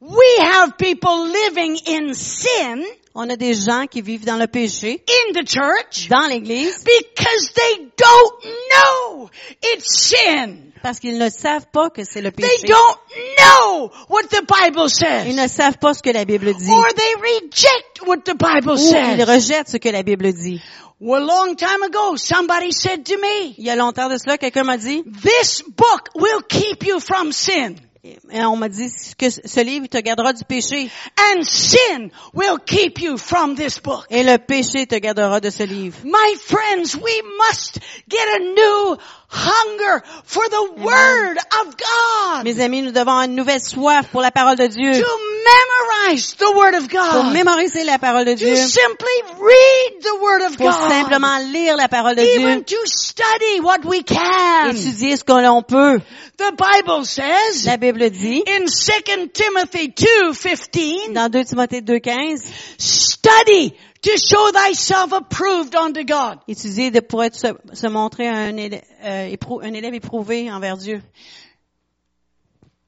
[0.00, 5.02] We have people living in sin On a des gens qui vivent dans le péché,
[5.06, 9.30] in the church dans l'église, because they don't know
[9.62, 10.71] it's sin.
[10.82, 12.66] Parce qu'ils ne savent pas que c'est le They péché.
[12.66, 12.98] don't
[13.38, 15.32] know what the Bible Ils says.
[15.34, 16.70] ne savent pas ce que la Bible dit.
[16.70, 19.24] Or they reject what the Bible Ou ils says.
[19.24, 20.60] rejettent ce que la Bible dit.
[21.00, 24.38] Well, a long time ago, somebody said to me, Il y a longtemps de cela,
[24.38, 27.74] quelqu'un m'a dit, this book will keep you from sin.
[28.04, 30.88] et on m'a dit que ce livre te gardera du péché,
[31.34, 34.06] And sin will keep you from this book.
[34.10, 35.96] et le péché te gardera de ce livre.
[36.04, 38.96] My friends, we must get a new
[39.32, 42.44] hunger for the Word of God.
[42.44, 45.06] Mes amis, nous devons avoir une nouvelle soif pour la parole de Dieu, To
[45.44, 47.32] memorize the Word of pour God.
[47.32, 50.90] mémoriser la parole de Dieu, To simply read the Word of pour God.
[50.90, 54.70] simplement lire la parole de Even Dieu, to study what we can.
[54.70, 56.00] étudier ce que l'on peut.
[56.38, 62.42] The Bible says La Bible dit, in 2 Timothy 2:15, dans 2 Timothée 2.15,
[62.78, 66.38] study to show thyself approved unto God.
[66.48, 71.02] étudier de, pour être, se, montrer un élève, euh, un élève éprouvé envers Dieu.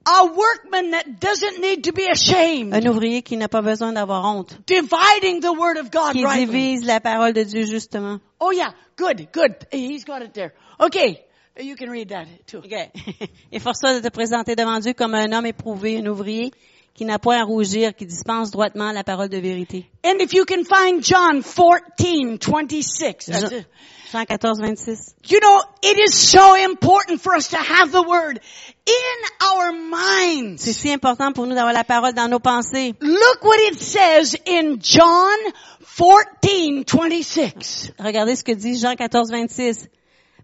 [0.07, 2.75] A workman that doesn't need to be ashamed.
[2.75, 6.47] Un ouvrier qui n'a pas besoin d'avoir honte, Dividing the word of God qui rightly.
[6.47, 8.21] divise la parole de Dieu justement.
[8.39, 9.55] Oh yeah, good, good.
[9.73, 10.53] He's got it there.
[10.79, 11.25] Okay,
[11.59, 12.61] you can read that too.
[13.53, 16.51] Efforce-toi de te présenter devant Dieu comme un homme éprouvé, un ouvrier
[16.95, 19.87] qui n'a point à rougir, qui dispense droitement la parole de vérité.
[20.05, 23.27] And if you can find John 14, 26.
[23.27, 23.67] that's Jean, it.
[24.13, 25.15] Jean 14, 26.
[25.29, 28.39] You know, it is so important for us to have the word
[28.87, 30.63] in our C'est minds.
[30.73, 32.95] si important pour nous d'avoir la parole dans nos pensées.
[33.01, 35.37] Look what it says in John
[35.81, 37.93] 14, 26.
[37.99, 39.89] Regardez ce que dit Jean 14, 26.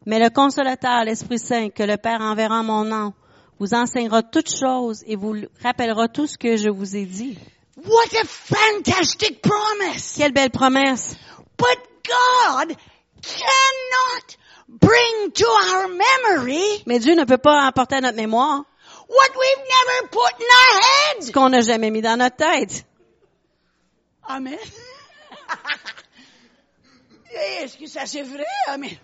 [0.06, 3.12] Mais le consolateur, l'Esprit Saint, que le Père enverra en mon nom,
[3.60, 7.38] vous enseignera toutes choses et vous rappellera tout ce que je vous ai dit.
[7.76, 10.14] What a fantastic promise.
[10.16, 11.14] Quelle belle promesse!
[11.56, 12.74] But God
[13.22, 14.36] cannot
[14.68, 18.64] bring to our memory Mais Dieu ne peut pas emporter à notre mémoire
[19.08, 20.82] what we've never put in our
[21.20, 21.34] ce head.
[21.34, 22.86] qu'on n'a jamais mis dans notre tête.
[24.26, 24.56] Amen.
[27.62, 28.44] Est-ce que ça c'est vrai?
[28.68, 28.96] Amen.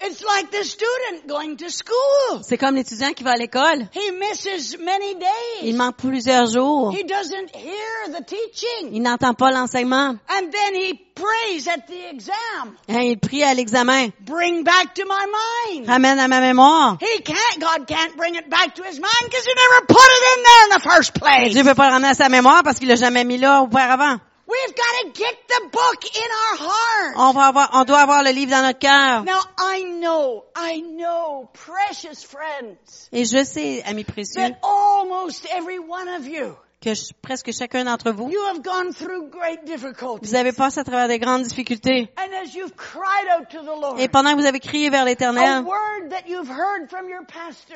[0.00, 2.42] It's like the student going to school.
[2.42, 3.88] C'est comme l'étudiant qui va à l'école.
[3.94, 5.62] He misses many days.
[5.62, 6.92] Il manque plusieurs jours.
[6.92, 8.90] He doesn't hear the teaching.
[8.92, 10.16] Il n'entend pas l'enseignement.
[10.28, 12.76] And then he prays at the exam.
[12.88, 14.10] Hein, Il prie à l'examen.
[14.20, 15.26] Bring back to my
[15.78, 15.86] mind.
[15.88, 16.98] Ramène à ma mémoire.
[17.00, 20.38] He can't, God can't bring it back to his mind because he never put it
[20.38, 21.52] in there in the first place.
[21.52, 24.18] Dieu veut pas le ramener à sa mémoire parce qu'il l'a jamais mis là auparavant.
[24.54, 27.14] We've got to get the book in our heart.
[27.16, 29.24] On va avoir, on doit avoir le livre dans notre cœur.
[29.24, 35.78] Now I know, I know, precious friends, Et je sais, amis précieux, that almost every
[35.80, 36.92] one of you, que
[37.22, 40.28] presque chacun d'entre vous, you have gone through great difficulties.
[40.28, 42.10] vous avez passé à travers des grandes difficultés.
[42.18, 45.04] And as you've cried out to the Lord, Et pendant que vous avez crié vers
[45.04, 45.64] l'éternel,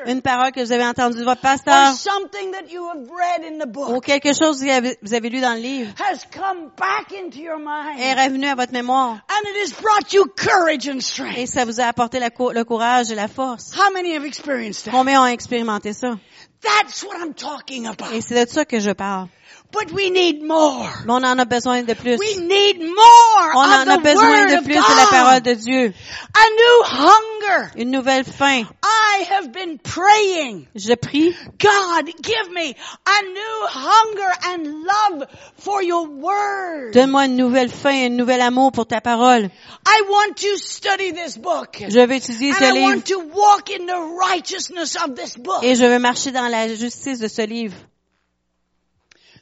[0.07, 3.59] une parole que vous avez entendue de votre pasteur, something that you have read in
[3.59, 7.39] the ou quelque chose que vous avez, lu dans le livre, has come back into
[7.39, 7.99] your mind.
[7.99, 9.21] est revenu à votre mémoire.
[9.31, 11.49] And it has brought you courage and Et strength.
[11.49, 13.73] ça vous a apporté le courage et la force.
[13.75, 14.91] How many have experienced that?
[14.91, 16.19] Combien ont expérimenté ça?
[16.63, 18.13] That's what I'm talking about.
[18.13, 19.29] Et c'est de ça que je parle.
[19.71, 20.89] But we need more.
[21.05, 22.19] Mais on en a besoin de plus.
[22.19, 25.93] We need more On en a besoin de plus de la parole de Dieu.
[26.35, 27.71] A new hunger.
[27.77, 28.67] Une nouvelle faim.
[28.83, 30.69] I have been praying.
[30.75, 32.75] Je prie, God, give me
[33.07, 35.29] a new hunger and love
[35.59, 36.93] for your word.
[36.95, 39.51] donne-moi une nouvelle faim et un nouvel amour pour ta parole.
[39.87, 41.85] I want to study this book.
[41.87, 44.01] Je veux étudier And ce I livre want to walk in the
[44.31, 45.63] righteousness of this book.
[45.63, 47.77] et je veux marcher dans la justice de ce livre.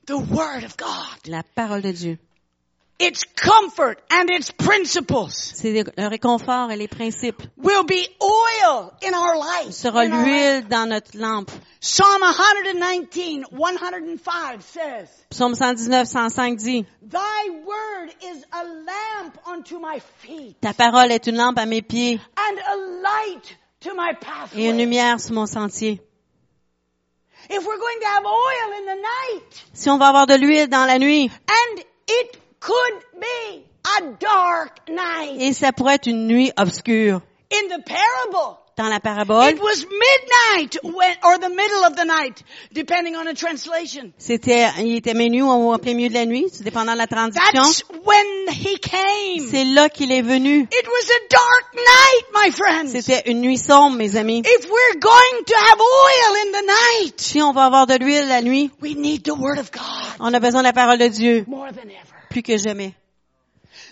[0.06, 1.26] The Word of God.
[1.26, 2.18] La parole de Dieu.
[2.98, 7.42] Its comfort and its principles C'est le réconfort et les principes.
[7.58, 9.72] will be oil in our life.
[9.72, 11.50] sera l'huile dans notre lampe.
[11.80, 20.00] Psalm 119, 105 says, Psaume 119, 105 dit, Thy word is a lamp unto my
[20.22, 24.20] feet ta parole est une lampe à mes pieds and a light to my et
[24.20, 24.68] pathway.
[24.70, 26.00] une lumière sur mon sentier.
[27.48, 30.68] If we're going to have oil in the night, Si on va avoir de l'huile
[30.68, 35.40] dans la nuit, and it could be a dark night.
[35.40, 37.20] et ça pourrait être une nuit obscure.
[37.52, 42.04] In the parable, dans la parabole, It was midnight when, or the middle of the
[42.04, 44.12] night, depending on the translation.
[44.18, 47.62] c'était, il était minuit ou en plein milieu de la nuit, dépendant de la traduction.
[47.62, 49.48] That's when he came.
[49.50, 50.68] C'est là qu'il est venu.
[50.70, 52.92] It was a dark night, my friends.
[53.00, 54.42] C'était une nuit sombre, mes amis.
[54.44, 56.66] If we're going to have oil in the
[57.06, 59.82] night, Si on va avoir de l'huile la nuit, we need the word of God
[60.20, 62.14] on a besoin de la parole de Dieu, more than ever.
[62.28, 62.94] plus que jamais.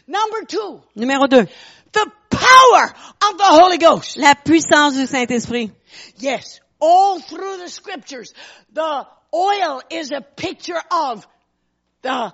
[0.06, 1.46] Number two, Numéro 2.
[1.94, 2.84] The power
[3.30, 4.16] of the Holy Ghost.
[4.18, 5.70] La puissance du Saint-Esprit.
[6.18, 8.34] Yes, all through the scriptures,
[8.72, 11.26] the oil is a picture of
[12.02, 12.32] the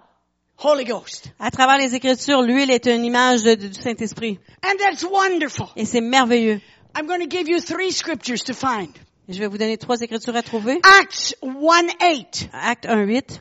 [0.56, 1.30] Holy Ghost.
[1.38, 4.38] À travers les Écritures, l'huile est une image de- du Saint-Esprit.
[4.64, 5.68] And that's wonderful.
[5.76, 6.60] Et c'est merveilleux.
[6.96, 8.90] I'm going to give you three scriptures to find.
[9.28, 10.80] Je vais vous donner trois Écritures à trouver.
[11.00, 12.48] Acts 1-8.
[12.52, 13.40] Acte 1, 8.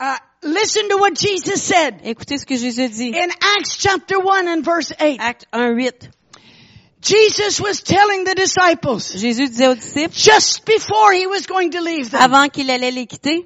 [0.00, 3.14] Uh, listen to what Jesus said Écoutez ce que Jésus dit.
[3.14, 3.28] in
[3.58, 5.20] Acts chapter 1 and verse 8.
[5.20, 6.08] Acte 1, 8.
[7.00, 11.80] Jesus was telling the disciples Jésus disait aux disciples, just before he was going to
[11.80, 13.44] leave them, avant qu'il allait les quitter,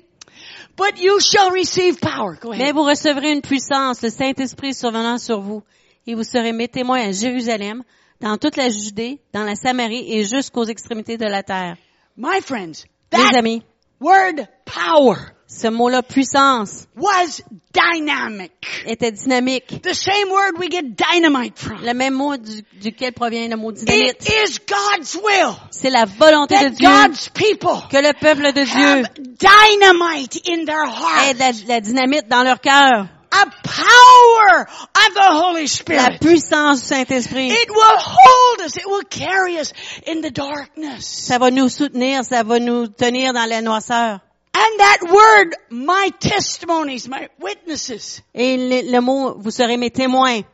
[0.76, 2.36] but you shall receive power.
[2.40, 2.74] Go mais ahead.
[2.74, 5.62] vous recevrez une puissance, le Saint-Esprit survenant sur vous,
[6.06, 7.82] et vous serez mes témoins à Jérusalem,
[8.20, 11.76] dans toute la Judée, dans la Samarie et jusqu'aux extrémités de la terre.
[12.16, 13.62] My friends, Mes that amis,
[14.00, 17.40] word power ce mot-là, puissance, was
[17.72, 18.52] dynamic.
[18.86, 19.80] était dynamique.
[19.82, 21.84] The same word we get dynamite from.
[21.84, 24.22] Le même mot du- duquel provient le mot dynamite.
[24.28, 28.52] It is God's will C'est la volonté de that Dieu God's people que le peuple
[28.52, 31.34] de Dieu have dynamite in their ait heart.
[31.34, 33.06] de la, la dynamite dans leur cœur.
[33.32, 36.18] A power of the Holy La Spirit.
[36.20, 37.48] puissance du Saint-Esprit.
[37.50, 38.76] It will hold us.
[38.76, 39.72] It will carry us
[40.06, 41.04] in the darkness.
[41.28, 44.20] Ça va nous soutenir, ça va nous tenir dans la noirceur.
[44.58, 50.44] And that word, my testimonies, my witnesses, Et le, le mot, vous serez mes témoins,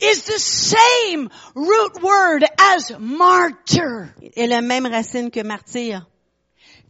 [0.00, 4.12] is the same root word as martyr.
[4.36, 6.04] est la même racine que martyr.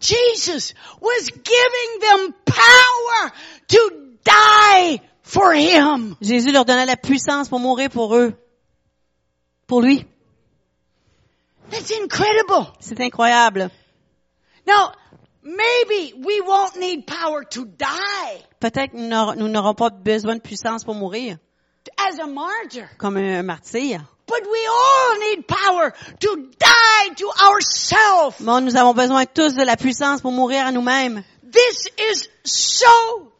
[0.00, 3.32] Jesus was giving them power
[3.68, 3.90] to
[4.24, 6.16] die for Him.
[6.22, 8.32] Jésus leur donna la puissance pour mourir pour eux.
[9.66, 10.06] Pour lui.
[11.68, 12.72] That's incredible.
[12.80, 13.70] C'est incroyable.
[14.66, 14.92] Now,
[15.46, 20.84] maybe we won't need power to die Peut-être que nous n'aurons- pas besoin de puissance
[20.84, 21.38] pour mourir,
[21.96, 24.00] as a martyr, comme un, un martyr.
[24.26, 28.40] but we all need power to die to ourselves.
[28.40, 31.22] Mais nous avons besoin tous de la puissance pour mourir à nous-mêmes.
[31.48, 33.32] This is so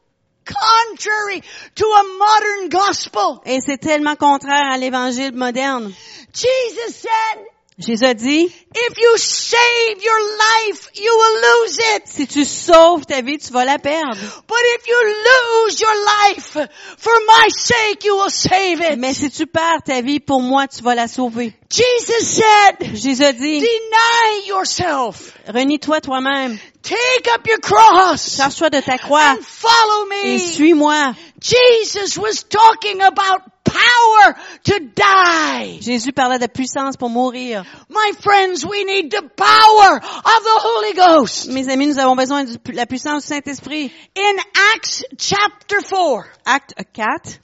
[0.45, 1.43] contrary
[1.75, 3.41] to a modern gospel.
[3.45, 5.93] Et c'est tellement contraire à l'évangile moderne.
[6.33, 7.45] Jesus said,
[7.79, 12.09] Jésus a dit, if you save your life, you will lose it.
[12.09, 14.17] si tu sauves ta vie, tu vas la perdre.
[14.49, 16.57] But if you lose your life,
[16.97, 18.99] for my sake, you will save it.
[18.99, 21.53] Mais si tu perds ta vie, pour moi, tu vas la sauver.
[21.69, 25.37] Jesus said, Jésus a dit, deny yourself.
[25.47, 26.59] renie-toi toi-même.
[26.83, 30.39] Take up your cross Charge-toi de ta croix and follow et me.
[30.39, 31.15] suis-moi.
[31.43, 33.43] Jesus was talking about
[33.77, 34.35] power
[34.65, 35.79] to die.
[35.81, 37.65] Jésus parlait de puissance pour mourir.
[37.89, 41.49] My friends, we need the power of the Holy Ghost.
[41.49, 43.93] Mes amis, nous avons besoin de la puissance du Saint-Esprit.
[44.15, 44.37] In
[44.75, 47.39] Acts chapter 4 Acte 4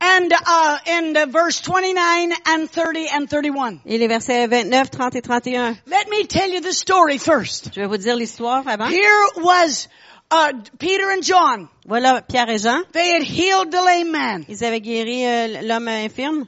[0.00, 3.80] and uh, in the verse 29 and 30 and 31.
[3.84, 5.78] et les versets 29, 30 et 31.
[5.86, 7.70] Let me tell you the story first.
[7.74, 8.88] Je vais vous dire l'histoire avant.
[8.88, 9.88] Here was
[10.30, 11.68] uh, Peter and John.
[11.86, 12.82] Voilà Pierre et Jean.
[12.92, 14.44] They had healed the lame man.
[14.48, 16.46] Ils avaient guéri euh, l'homme infirme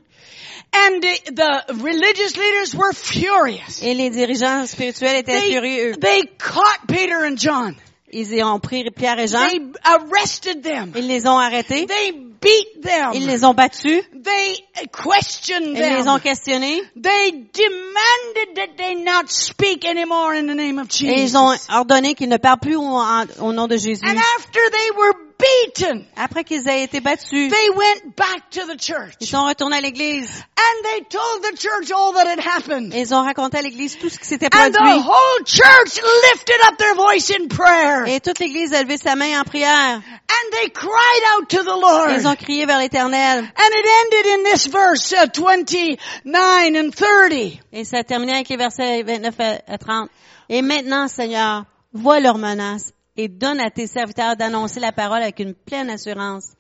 [0.73, 3.83] And the, the religious leaders were furious.
[3.83, 5.97] et les dirigeants spirituels étaient They, furieux.
[5.97, 7.75] they caught Peter and John.
[8.13, 9.49] Ils ont pris Pierre et Jean.
[9.49, 10.93] They arrested them.
[10.97, 11.87] Ils les ont arrêtés.
[11.87, 13.13] They beat them.
[13.15, 14.03] Ils les ont battus.
[14.13, 16.83] They questioned Ils les ont questionnés.
[16.97, 22.15] They demanded that they not speak anymore in the name of Et ils ont ordonné
[22.15, 24.05] qu'ils ne parlent plus au, nom de Jésus.
[24.05, 28.79] And after they were beaten, Après qu'ils aient été battus, they went back to the
[28.79, 29.15] church.
[29.21, 30.31] ils sont retournés à l'église.
[30.57, 32.95] And they told the church all that had happened.
[32.95, 35.03] Et ils ont raconté à l'église tout ce qui s'était And the produit.
[35.03, 36.01] whole church
[36.33, 38.05] lifted up their voice in prayer.
[38.07, 40.01] Et toute l'église a levé sa main en prière.
[40.31, 42.11] And they cried out to the Lord.
[42.11, 43.39] Et ils ont crié vers l'éternel.
[43.39, 47.61] And it ended in this verse uh, 29 and 30.
[47.73, 50.11] Et ça a terminé avec les versets 29 à à 30.
[50.49, 55.39] Et maintenant, Seigneur, vois leurs menaces et donne à tes serviteurs d'annoncer la parole avec
[55.41, 56.53] une pleine assurance,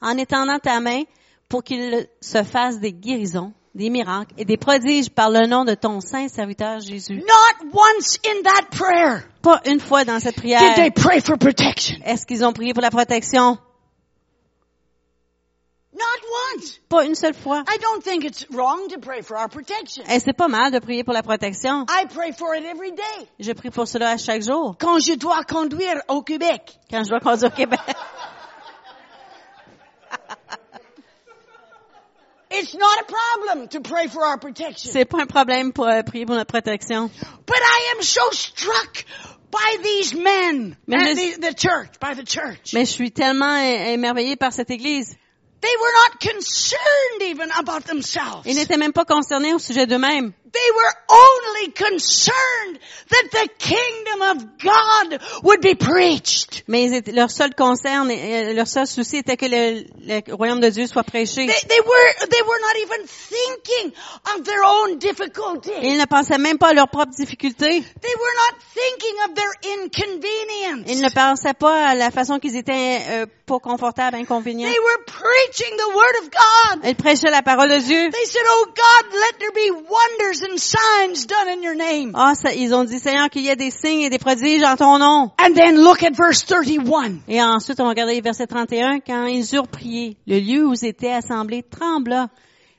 [0.00, 1.02] en étendant ta main
[1.48, 5.74] pour qu'ils se fassent des guérisons, des miracles et des prodiges par le nom de
[5.74, 7.16] ton saint serviteur Jésus.
[7.16, 11.38] Not once in that prayer Pas une fois dans cette did prière they pray for
[11.38, 11.96] protection.
[12.04, 13.58] est-ce qu'ils ont prié pour la protection?
[16.02, 16.80] Not once.
[16.88, 17.62] Pas une seule fois.
[17.68, 20.02] I don't think it's wrong to pray for our protection.
[20.10, 21.86] Et c'est pas mal de prier pour la protection.
[21.88, 23.28] I pray for it every day.
[23.38, 24.74] Je prie pour cela à chaque jour.
[24.80, 26.76] Quand je dois conduire au Québec.
[26.90, 27.80] Quand je dois conduire au Québec.
[32.54, 34.92] It's not a problem to pray for our protection.
[34.92, 37.10] C'est pas un problème pour euh, prier pour notre protection.
[37.46, 39.04] But I am so struck
[39.50, 42.72] by these men, Mais the, the church, by the church.
[42.74, 45.16] Mais je suis tellement é- émerveillée par cette église.
[45.62, 48.46] They were not concerned even about themselves.
[48.46, 50.32] Ils n'étaient même pas concernés au sujet d'eux-mêmes.
[50.52, 52.78] They were only concerned
[53.08, 56.64] that the kingdom of God would be preached.
[56.68, 58.08] Mais leur seul concern,
[58.54, 61.46] leur seul souci était que le, le royaume de Dieu soit prêché.
[61.46, 63.92] They, they were they were not even thinking
[64.36, 65.70] of their own Et difficulty.
[65.82, 67.82] ils ne pensaient même pas à leurs propres difficultés.
[68.02, 70.84] They were not thinking of their inconvenience.
[70.88, 74.68] Ils ne pensaient pas à la façon qu'ils étaient euh, pas confortables, inconvénients.
[74.68, 76.86] They were preaching the word of God.
[76.88, 78.10] Ils prêchaient la parole de Dieu.
[78.10, 82.34] They said, "Oh God, let there be wonders and signs done in your name." Ah,
[82.34, 84.98] ça- ils ont dit, Seigneur, qu'il y ait des signes et des prodiges en ton
[84.98, 85.30] nom.
[85.38, 87.18] And then look at verse 31.
[87.28, 89.00] Et ensuite, on va regarder verset 31.
[89.00, 92.28] Quand ils eurent prié, le lieu où ils étaient assemblés trembla.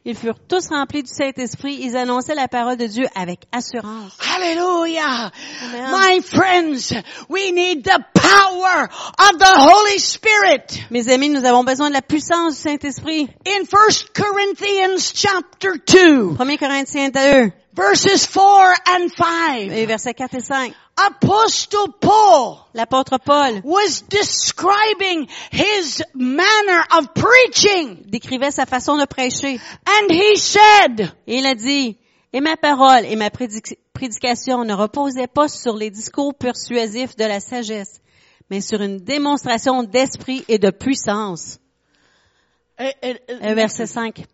[0.05, 1.77] Ils furent tous remplis du Saint-Esprit.
[1.79, 4.17] Ils annonçaient la parole de Dieu avec assurance.
[4.19, 5.31] Hallelujah.
[5.63, 5.91] Amen.
[5.91, 6.93] My friends,
[7.29, 10.83] we need the power of the Holy Spirit.
[10.91, 13.29] Mes amis, nous avons besoin de la puissance du Saint-Esprit.
[13.47, 20.35] In 1 Corinthians chapter 2, 1 Corinthiens 2, verses 4 and 5, et versets 4
[20.35, 20.73] et 5.
[20.95, 28.03] Apostle Paul L'apôtre Paul was describing his manner of preaching.
[28.05, 29.59] décrivait sa façon de prêcher.
[29.87, 31.97] And he said, Et il a dit,
[32.31, 37.25] et ma parole et ma prédic- prédication ne reposaient pas sur les discours persuasifs de
[37.25, 38.01] la sagesse,
[38.51, 41.57] mais sur une démonstration d'esprit et de puissance.
[42.79, 42.91] Euh,
[43.55, 44.25] Verset 5.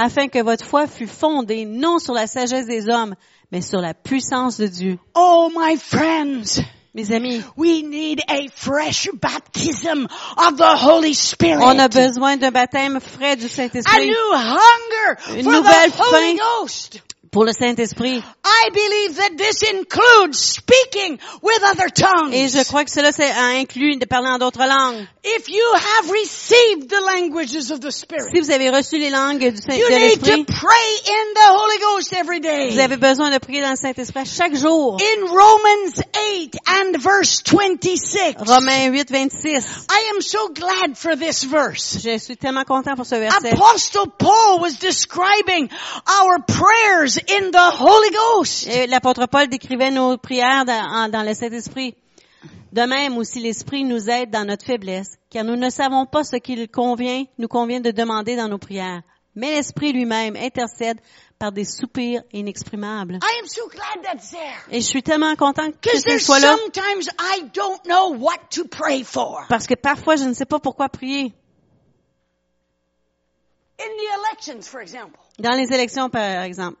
[0.00, 3.16] Afin que votre foi fût fondée non sur la sagesse des hommes,
[3.50, 4.98] mais sur la puissance de Dieu.
[5.16, 6.60] oh my friends,
[6.94, 11.62] Mes amis, we need a fresh baptism of the Holy Spirit.
[11.62, 16.36] on a besoin d'un baptême frais du Saint-Esprit new hunger Une for nouvelle the Holy
[16.38, 17.00] faim.
[17.30, 18.22] Pour le Saint-Esprit.
[18.44, 22.32] I believe that this includes speaking with other tongues.
[22.34, 23.10] Et je crois que cela
[23.58, 25.06] inclut de parler en d'autres langues.
[25.24, 29.40] if you have received the languages of the Si Spirit, vous avez reçu les langues
[29.52, 32.70] du Saint- you de need to l'Esprit, pray in the Holy Ghost every day.
[32.70, 34.96] vous avez besoin de prier dans le Saint-Esprit chaque jour.
[35.00, 36.02] In Romans
[36.32, 39.86] 8 and verse 26, Romains 8, 26.
[39.90, 41.98] I am so glad for this verse.
[42.02, 43.50] Je suis tellement content pour ce verset.
[43.52, 45.68] Apostle Paul was describing
[46.22, 48.66] our prayers in the Holy Ghost.
[48.66, 51.94] Et L'apôtre Paul décrivait nos prières dans, le Saint-Esprit.
[52.72, 56.36] De même aussi l'Esprit nous aide dans notre faiblesse, car nous ne savons pas ce
[56.36, 59.02] qu'il convient, nous convient de demander dans nos prières.
[59.34, 61.00] Mais l'Esprit lui-même intercède
[61.38, 63.18] par des soupirs inexprimables.
[63.22, 64.58] I am so glad that's there.
[64.70, 68.64] Et je suis tellement content que ce soit là, sometimes I don't know what to
[68.64, 69.44] pray for.
[69.48, 71.32] parce que parfois je ne sais pas pourquoi prier.
[73.80, 75.20] In the elections, for example.
[75.38, 76.76] Dans les élections, par exemple.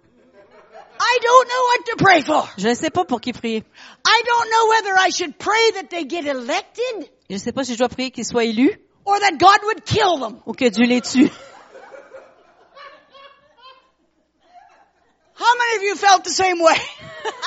[1.10, 2.44] I don't know what to pray for.
[2.58, 3.64] Je ne sais pas pour qui prier.
[4.04, 7.64] I don't know whether I should pray that they get elected Je ne sais pas
[7.64, 8.72] si je dois prier qu'ils soient élus
[9.04, 10.40] or that God would kill them.
[10.46, 11.30] ou que Dieu les tue.
[15.34, 16.76] How many of you felt the same way?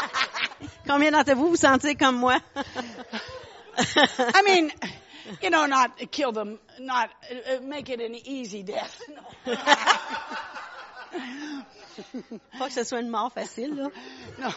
[0.87, 2.39] Combien d'entre vous vous sentez comme moi?
[3.77, 4.71] I mean,
[5.41, 9.01] you know, not kill them, not uh, uh, make it an easy death.
[12.59, 13.89] Pas que ce soit une mort facile, là.
[14.39, 14.49] no.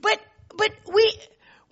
[0.00, 0.18] But,
[0.56, 1.04] but we,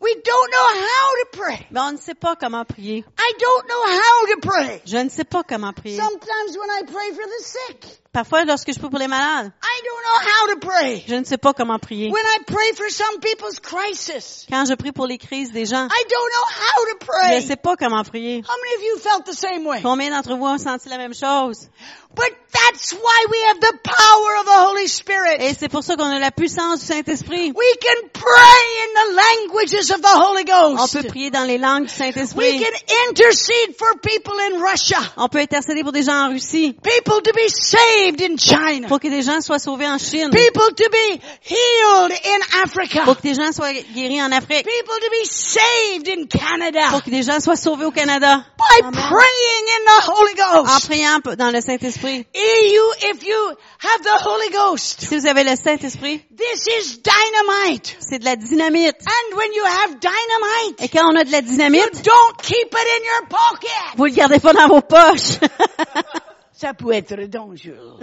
[0.01, 1.67] we don't know how to pray.
[1.71, 3.05] Mais on ne sait pas comment prier.
[3.19, 4.83] I don't know how to pray.
[4.85, 5.97] Je ne sais pas comment prier.
[5.97, 9.83] Sometimes when I pray for the sick, Parfois, lorsque je prie pour les malades, I
[9.85, 11.03] don't know how to pray.
[11.09, 12.11] je ne sais pas comment prier.
[12.11, 15.87] When I pray for some people's crisis, Quand je prie pour les crises des gens,
[15.87, 17.41] I don't know how to je pray.
[17.41, 18.43] ne sais pas comment prier.
[18.47, 19.81] How many of you felt the same way?
[19.83, 21.71] Combien d'entre vous ont senti la même chose?
[22.15, 25.41] But that's why we have the power of the Holy Spirit.
[25.41, 27.51] Et c'est pour ça qu'on a la puissance du Saint-Esprit.
[27.57, 30.93] We can pray in the languages of the Holy On Ghost.
[31.01, 32.61] peut prier dans les langues du We Saint-Esprit.
[32.61, 37.23] can intercede for people in Russia, On peut intercéder pour des gens en Russie, people
[37.23, 40.89] to be saved in China, pour que des gens soient sauvés en Chine, people to
[40.91, 45.25] be healed in Africa, pour que des gens soient guéris en Afrique, people to be
[45.27, 48.45] saved in Canada pour que des gens soient sauvés au Canada.
[48.59, 48.93] by Amen.
[48.93, 50.87] praying in the Holy En Ghost.
[50.89, 52.27] priant dans le Saint-Esprit.
[52.35, 57.97] If you, you have the Holy Ghost, Si vous avez le Saint-Esprit, this is dynamite.
[58.01, 58.97] c'est de la dynamite.
[59.07, 62.67] And when you have dynamite, Et quand on a de la you dynamite, don't keep
[62.67, 63.97] it in your pocket.
[63.97, 65.39] vous le gardez pas dans vos poches.
[66.63, 67.99] Ça peut être dangereux.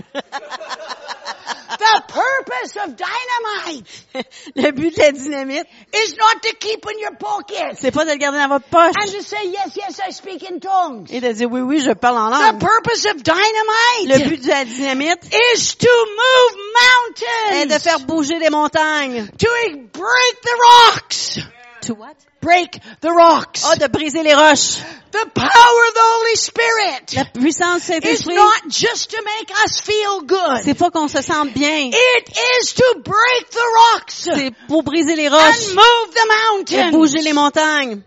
[1.80, 3.88] the purpose of dynamite
[4.56, 8.12] Le but de la dynamite, is not to keep in your pocket c'est pas de
[8.12, 11.08] le garder dans votre poche and to say, yes, yes, I speak in tongues.
[11.10, 12.60] et de dire oui, oui, je parle en The langue.
[12.60, 15.24] purpose of Le dynamite but de la dynamite
[15.56, 16.58] is to move
[17.54, 19.28] est de mountains, faire bouger des montagnes.
[19.38, 19.48] to
[19.94, 20.56] break the
[20.92, 21.40] rocks.
[21.82, 22.16] To what?
[22.42, 23.64] Break the rocks.
[23.66, 24.78] Oh, de briser les roches.
[25.12, 29.50] The power of the Holy Spirit La puissance du is Saint-Esprit, not just to make
[29.64, 30.62] us feel good.
[30.64, 31.90] c'est pas qu'on se sente bien.
[31.92, 32.30] It
[32.62, 33.66] is to break the
[33.96, 36.92] rocks C'est pour briser les roches move the et mountains.
[36.92, 38.02] bouger les montagnes.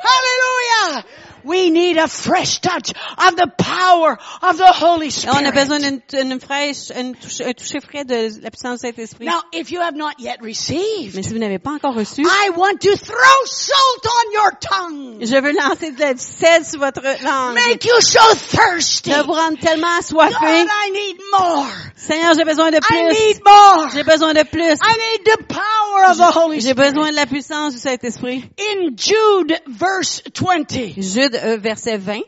[0.00, 1.04] Hallelujah.
[1.44, 5.52] We need a fresh touch of the power of the Holy Et on a Spirit.
[5.52, 9.26] besoin d'une une fraîche, une touche, un toucher frais de la puissance du Saint-Esprit.
[9.26, 12.50] Now, if you have not yet received, Mais si vous n'avez pas encore reçu, I
[12.56, 15.18] want to throw salt on your tongue.
[15.20, 17.54] je veux lancer de la- sel sur votre langue.
[17.54, 19.10] Make you so thirsty.
[19.10, 20.64] De vous rendre tellement God, assoiffé.
[20.66, 21.66] I need more.
[21.96, 23.08] Seigneur, j'ai besoin de I plus.
[23.08, 23.88] need more.
[23.94, 24.60] J'ai besoin de plus.
[24.82, 26.92] I need the power of the Holy J'ai Spirit.
[26.92, 28.44] besoin de la puissance du Saint-Esprit.
[28.58, 32.22] In Jude verse 20, Jude, euh, verset 20.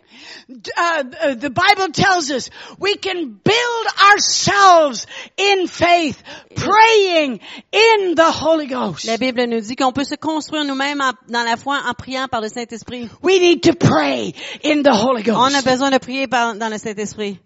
[0.49, 6.23] uh, uh, the Bible tells us we can build ourselves in faith,
[6.57, 7.41] praying
[7.73, 9.05] in the Holy Ghost.
[9.07, 12.41] La Bible nous dit qu'on peut se construire nous-mêmes dans la foi en priant par
[12.41, 13.09] le Saint-Esprit.
[13.23, 14.35] We need to pray
[14.65, 15.65] in the Holy On a Ghost.
[15.67, 17.39] besoin de prier par- dans le Saint-Esprit.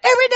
[0.00, 0.28] Every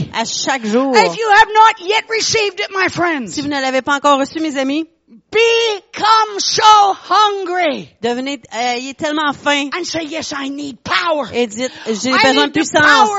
[0.00, 0.10] day.
[0.14, 0.94] À chaque jour.
[0.96, 4.18] If you have not yet received it, my friends, Si vous ne l'avez pas encore
[4.18, 6.62] reçu, mes amis, become so
[6.94, 11.28] hungry devenez, euh, ayez tellement faim and say, yes, I need power.
[11.32, 13.10] et dites, j'ai besoin de puissance.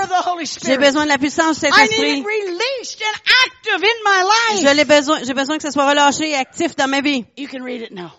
[0.66, 2.20] J'ai besoin de la puissance du I need Saint-Esprit.
[2.20, 4.76] it released and active in my Je life.
[4.76, 7.26] l'ai besoin, j'ai besoin que ça soit relâché et actif dans ma vie.
[7.38, 8.12] You can read it now.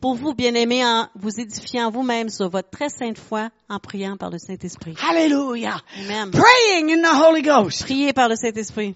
[0.00, 4.30] Pour vous, bien-aimés, en vous édifiant vous-même sur votre très sainte foi en priant par
[4.30, 4.94] le Saint-Esprit.
[5.02, 5.80] Hallelujah.
[6.04, 6.30] Amen.
[6.30, 7.82] Praying in the Holy Ghost.
[7.82, 8.94] Priez par le Saint-Esprit.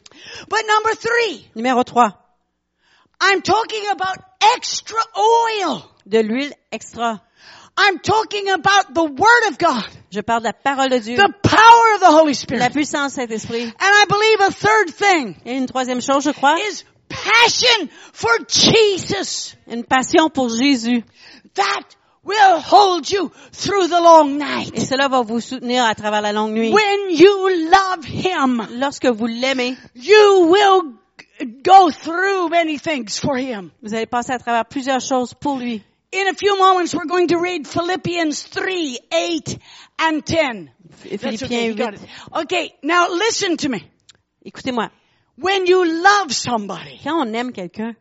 [0.49, 2.22] But number three, Numéro 3.
[3.23, 4.19] I'm talking about
[4.57, 5.89] extra oil.
[6.07, 7.23] De l'huile extra.
[7.77, 11.17] I'm talking about the Word of God, Je parle de la parole de Dieu.
[11.17, 12.73] the power of the Holy La Spirit.
[12.73, 13.63] puissance du Saint-Esprit.
[13.65, 18.31] And I believe a third thing Et une troisième chose, je crois, is passion for
[18.49, 19.57] Jesus.
[19.69, 21.03] une passion pour Jésus.
[21.55, 21.85] That
[22.25, 24.73] will hold you through the long night.
[24.75, 26.73] Et cela va vous soutenir à travers la longue nuit.
[26.73, 30.93] When you love Him, Lorsque vous l'aimez, you will
[31.45, 33.71] go through many things for Him.
[33.83, 35.83] vous allez passer à travers plusieurs choses pour lui.
[36.15, 39.59] In a few moments, we're going to read Philippians 3, 8,
[39.99, 40.71] and 10.
[41.11, 42.01] That's okay, Philippiens got 8.
[42.03, 42.09] it.
[42.45, 43.83] Okay, now listen to me.
[44.45, 44.91] Écoutez-moi.
[45.39, 47.97] When you love somebody, Quand on aime quelqu'un,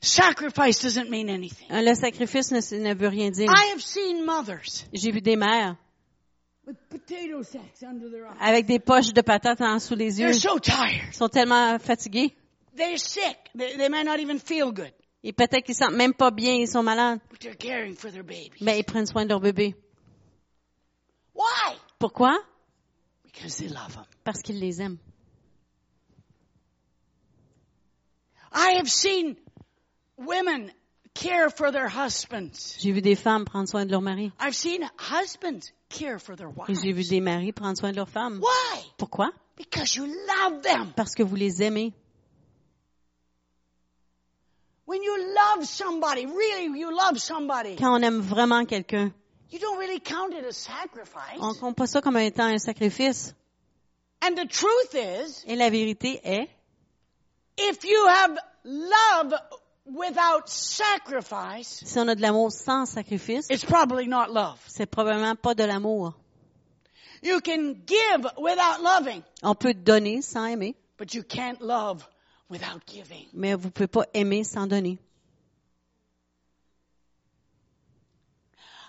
[0.00, 1.68] sacrifice doesn't mean anything.
[1.70, 3.50] le sacrifice ne, ne veut rien dire.
[3.50, 5.76] I have seen mothers J'ai vu des mères
[6.66, 8.38] with potato sacks under their eyes.
[8.40, 10.30] avec des poches de patates en dessous les yeux.
[10.30, 11.08] They're so tired.
[11.10, 12.34] Ils sont tellement fatigués.
[12.76, 13.36] They're sick.
[13.54, 14.92] They, they may not even feel good,
[15.24, 17.20] Et peut-être qu'ils sentent même pas bien, ils sont malades.
[17.30, 18.22] but they're caring for their.
[18.60, 19.74] Mais ils prennent soin de leur bébé.
[21.34, 21.76] Why?
[21.98, 22.38] Pourquoi?
[23.24, 24.04] Because they love them.
[24.24, 24.98] Parce qu'ils les aiment.
[28.52, 29.36] I have seen
[30.16, 30.72] women
[31.14, 32.76] care for their husbands.
[32.78, 34.32] J'ai vu des femmes prendre soin de leur mari.
[34.40, 37.08] I've seen husbands care for their Et j'ai vu wives.
[37.10, 38.40] des maris prendre soin de leurs femmes.
[38.40, 38.80] Why?
[38.96, 39.30] Pourquoi?
[39.56, 40.92] Because you love them.
[40.96, 41.92] Parce que vous les aimez.
[44.86, 49.12] When you love somebody, really you love somebody, Quand on aime vraiment quelqu'un,
[49.50, 51.38] you don't really count it as sacrifice.
[51.40, 53.34] on compte pas ça comme étant un sacrifice.
[54.22, 56.48] And the truth is, Et la vérité est,
[57.58, 59.34] if you have love
[59.86, 64.58] without sacrifice, si on a de l'amour sans sacrifice, it's probably not love.
[64.68, 66.14] c'est probablement pas de l'amour.
[67.22, 72.06] You can give without loving, On peut donner sans aimer, but you can't love
[72.48, 73.26] without giving.
[73.32, 74.98] mais vous pouvez pas aimer sans donner.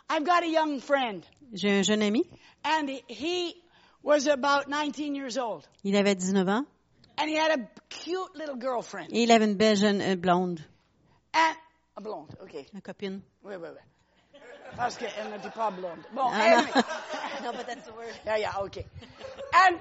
[0.10, 2.24] I've got a young friend, J'ai un jeune ami,
[2.64, 3.56] and he
[4.04, 6.66] was about 19 years old, il avait 19 ans,
[7.18, 9.10] and he had a cute little girlfriend.
[9.12, 10.62] et il avait une belle jeune euh, blonde,
[11.34, 11.56] And,
[11.98, 12.66] a blonde, okay.
[12.74, 13.22] une copine.
[13.44, 14.40] Oui, oui, oui.
[14.78, 16.00] Parce qu'elle n'était pas blonde.
[16.14, 16.72] Bon, Ah, anyway.
[17.44, 18.14] non, but that's the word.
[18.26, 18.86] yeah, yeah, okay.
[19.54, 19.78] And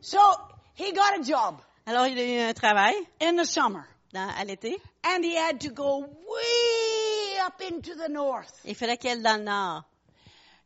[0.00, 0.18] so
[0.74, 4.44] he got a job Alors, il a eu un travail in the summer, dans, à
[4.44, 4.76] l'été.
[5.04, 8.52] and he had to go way up into the north.
[8.64, 9.84] Il fallait qu'elle aille dans le nord.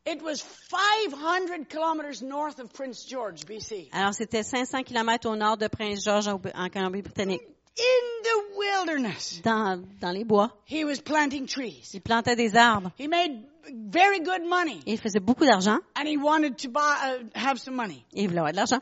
[0.08, 3.88] It was 500 kilometers north of Prince George, BC.
[3.92, 7.42] Alors, c'était 500 kilomètres au nord de Prince George en en Colombie-Britannique.
[7.78, 10.50] In the wilderness, dans, dans les bois.
[10.66, 11.90] he was planting trees.
[11.92, 12.90] Il plantait des arbres.
[12.98, 13.42] He made
[13.90, 15.78] very good money Et il faisait beaucoup d'argent.
[15.96, 18.04] and he wanted to buy, uh, have some money.
[18.14, 18.80] Et il voulait avoir de l'argent.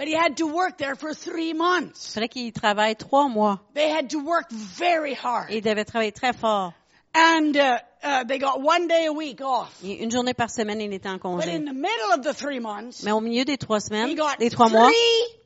[0.00, 2.14] But he had to work there for three Il months.
[2.14, 3.60] fallait qu'il travaille trois mois.
[3.74, 5.50] They had to work very hard.
[5.50, 6.72] Il devait travailler très fort.
[7.14, 9.78] And uh, uh, they got one day a week off.
[9.84, 11.50] Et une journée par semaine, il était en But congé.
[11.54, 14.38] in the middle of the three months, Mais au milieu des trois he semaines, got
[14.38, 15.36] des trois mois, three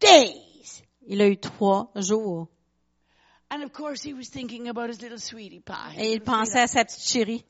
[0.00, 0.82] days.
[1.06, 2.48] il a eu trois jours.
[3.52, 5.94] And of course, he was thinking about his little sweetie pie.
[5.98, 7.44] Et il pensait à sa petite chérie.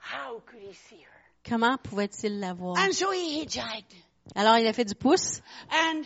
[0.00, 1.12] How could he see her?
[1.48, 2.76] Comment pouvait-il la voir?
[2.76, 3.94] And so he hitchhiked.
[4.34, 5.40] Alors, il a fait du pouce.
[5.70, 6.02] And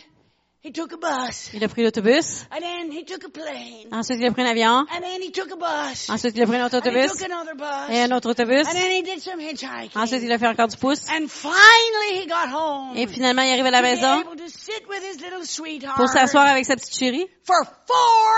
[0.63, 1.49] he took a bus.
[1.53, 2.45] Il a pris l'autobus.
[2.51, 3.87] And then he took a plane.
[3.91, 4.85] Ensuite, il a pris un avion.
[4.89, 6.09] And then he took a bus.
[6.09, 7.11] Ensuite, il a pris un autre And he autobus.
[7.17, 7.89] took another bus.
[7.89, 8.67] Et un autre autobus.
[8.67, 9.97] And then he did some hitchhiking.
[9.99, 11.09] Ensuite, il a fait encore du pouce.
[11.09, 12.95] And finally he got home.
[12.95, 15.97] Et finalement, il est arrivé à la maison able to sit with his little sweetheart
[15.97, 17.57] pour s'asseoir avec sa petite chérie for
[17.87, 18.35] four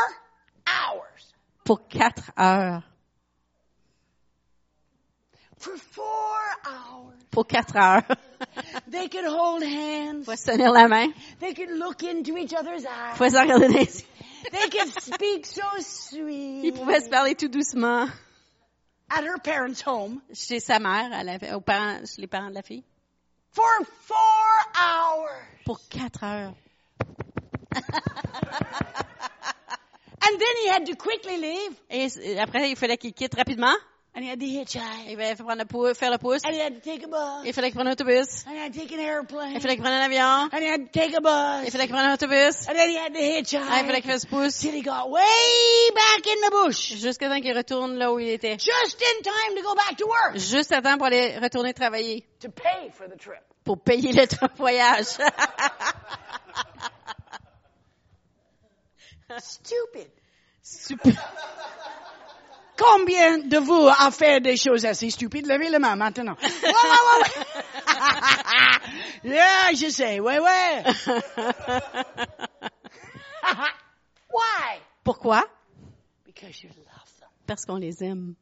[0.65, 1.33] hours.
[1.65, 2.81] pour quatre heures.
[5.59, 7.13] For four hours.
[7.31, 8.03] Pour quatre heures.
[8.93, 10.25] They could hold hands.
[10.25, 11.11] Faut se tenir la main.
[11.39, 13.17] They could look into each other's eyes.
[13.17, 14.05] Faut se regarder dans les yeux.
[14.51, 16.63] They could speak so sweet.
[16.65, 18.07] Il pouvait se parler tout doucement
[19.09, 22.55] At her parents' home chez sa mère, à la- aux parents, chez les parents de
[22.55, 22.83] la fille,
[23.51, 23.65] for
[24.05, 24.17] four
[24.75, 25.41] hours.
[25.65, 26.53] pour quatre heures.
[30.25, 31.75] And then he had to quickly leave.
[31.89, 33.75] Et après, il fallait qu'il quitte rapidement.
[34.15, 35.07] And he had to hitchhike.
[35.09, 36.43] Il fallait prendre le pou- faire le pouce.
[36.45, 37.45] And he had to take a bus.
[37.47, 38.45] Il fallait qu'il prenne un autobus.
[38.45, 39.59] And he had to take an airplane.
[39.59, 40.49] Prenne un avion.
[40.53, 41.73] And he had to take a bus.
[41.73, 42.67] Autobus.
[42.69, 44.21] And then he had to hitchhike.
[44.21, 44.59] du pouce.
[44.59, 46.93] Till he got way back in the bush.
[46.93, 48.57] Jusqu'à temps qu'il retourne là où il était.
[48.59, 50.37] Just in time to go back to work.
[50.37, 52.23] Juste à temps pour aller retourner travailler.
[52.41, 53.41] To pay for the trip.
[53.63, 55.17] Pour payer le voyage.
[59.39, 60.07] Stupid.
[60.61, 61.13] Super.
[62.77, 65.45] Combien de vous a fait des choses assez stupides?
[65.47, 66.35] Levez les mains maintenant.
[66.43, 67.21] Ouais, ouais, ouais,
[69.23, 69.33] ouais.
[69.35, 70.19] yeah, je sais.
[70.19, 70.83] Ouais, ouais.
[74.33, 74.79] Why?
[75.03, 75.43] Pourquoi?
[76.25, 77.29] Because you love them.
[77.45, 78.35] Parce qu'on les aime.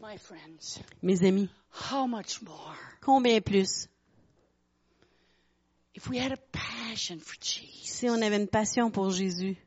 [0.00, 1.48] My friends, Mes amis.
[1.90, 2.76] how much more?
[3.02, 3.88] Combien plus?
[5.94, 7.90] if we had a passion for Jesus?
[7.98, 9.66] Si on avait une passion pour Jésus, We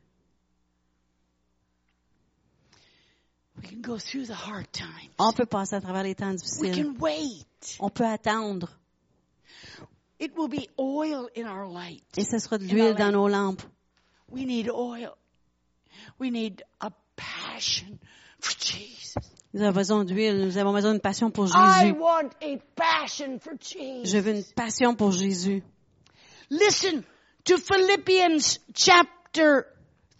[2.70, 3.51] the hard times.
[5.18, 6.84] On peut passer à travers les temps We difficiles.
[6.84, 7.76] can wait.
[7.80, 8.68] On peut attendre.
[10.20, 12.04] It will be oil in our light.
[12.16, 13.62] Et ce sera de l'huile dans nos lampes.
[14.30, 15.10] We need oil.
[16.18, 17.98] We need a passion
[18.40, 19.16] for Jesus.
[19.52, 20.44] Nous avons besoin d'huile.
[20.46, 21.98] Nous avons besoin d'une passion pour I Jésus.
[21.98, 24.10] want a passion for Jesus.
[24.12, 25.62] Je veux une passion pour Jésus.
[26.50, 27.02] Listen
[27.44, 29.64] to Philippians chapter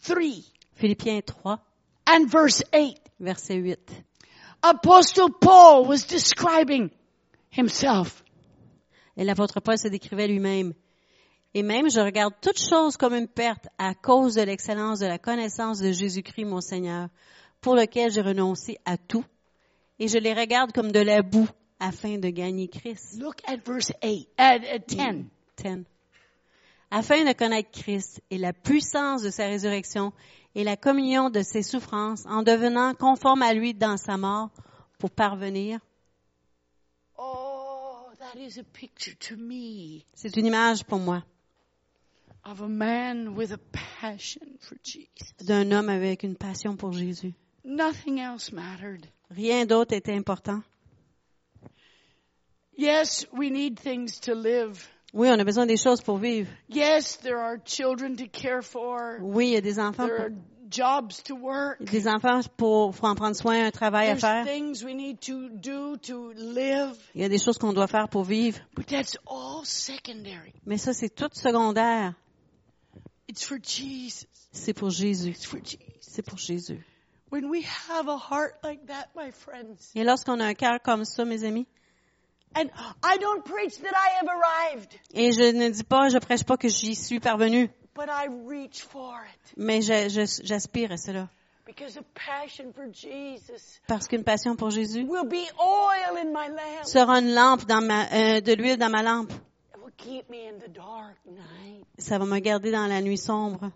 [0.02, 0.42] 3
[0.74, 1.58] Philippiens 3,
[2.06, 2.98] and verse 8.
[3.22, 3.78] verset 8.
[4.62, 6.90] Apostle Paul was describing
[7.50, 8.22] himself.
[9.16, 10.74] Et l'apôtre Paul se décrivait lui-même.
[11.54, 15.18] Et même, je regarde toute chose comme une perte à cause de l'excellence de la
[15.18, 17.08] connaissance de Jésus-Christ, mon Seigneur,
[17.60, 19.24] pour lequel j'ai renoncé à tout.
[19.98, 21.48] Et je les regarde comme de la boue
[21.78, 23.20] afin de gagner Christ.
[23.20, 25.26] Look at verse 8, at, at 10.
[25.58, 25.84] 10.
[26.90, 30.12] Afin de connaître Christ et la puissance de sa résurrection
[30.54, 34.50] et la communion de ses souffrances en devenant conforme à lui dans sa mort
[34.98, 35.80] pour parvenir.
[37.18, 41.22] Oh, that is a picture to me C'est une image pour moi
[42.44, 43.58] of a man with a
[44.00, 45.32] passion for Jesus.
[45.44, 47.34] d'un homme avec une passion pour Jésus.
[47.64, 49.06] Nothing else mattered.
[49.30, 50.62] Rien d'autre était important.
[52.76, 54.88] Yes, we need things to live.
[55.14, 56.48] Oui, on a besoin des choses pour vivre.
[56.70, 59.18] Yes, there are children to care for.
[59.20, 60.32] Oui, il y a des enfants There pour, are
[60.70, 61.82] jobs to work.
[61.84, 64.46] des enfants pour, faut en prendre soin, un travail à There's faire.
[64.46, 66.96] things we need to do to live.
[67.14, 68.58] Il y a des choses qu'on doit faire pour vivre.
[68.74, 70.54] But that's all secondary.
[70.64, 72.14] Mais ça, c'est tout secondaire.
[73.28, 74.26] It's for Jesus.
[74.52, 75.30] C'est pour Jésus.
[75.30, 75.78] It's for Jesus.
[76.00, 76.84] C'est pour Jésus.
[77.30, 81.04] When we have a heart like that, my friends, Et lorsqu'on a un cœur comme
[81.04, 81.66] ça, mes amis,
[85.14, 88.82] et je ne dis pas, je prêche pas que j'y suis parvenu, but I reach
[88.82, 91.28] for it mais j'aspire à cela.
[91.66, 96.48] because a passion for Jesus Parce qu'une passion pour Jésus will be oil in my
[96.48, 96.84] lamp.
[96.84, 99.32] sera une lampe dans ma, euh, de l'huile dans ma lampe.
[99.32, 101.84] It will keep me in the dark night.
[101.98, 103.70] Ça va me garder dans la nuit sombre.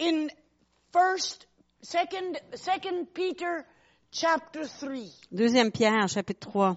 [0.00, 0.28] In
[0.92, 1.46] first,
[1.82, 3.64] second, second Peter
[4.12, 6.76] chapter 3, Deuxième Pierre, chapitre 3,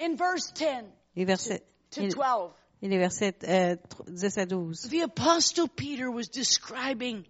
[0.00, 0.84] in verse 10
[1.16, 2.50] et verset, to et, 12,
[2.82, 3.76] Et les versets euh,
[4.08, 4.88] 10 à 12.
[4.88, 7.24] The apostle Peter was describing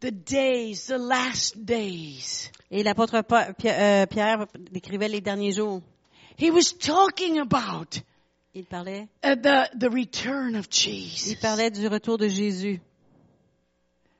[0.00, 2.50] the days, the last days.
[2.70, 5.80] Et l'apôtre euh, Pierre décrivait les derniers jours.
[6.36, 8.02] He was talking about
[8.56, 11.34] Il parlait, uh, the, the return of il Jesus.
[11.40, 12.80] parlait du retour de Jésus.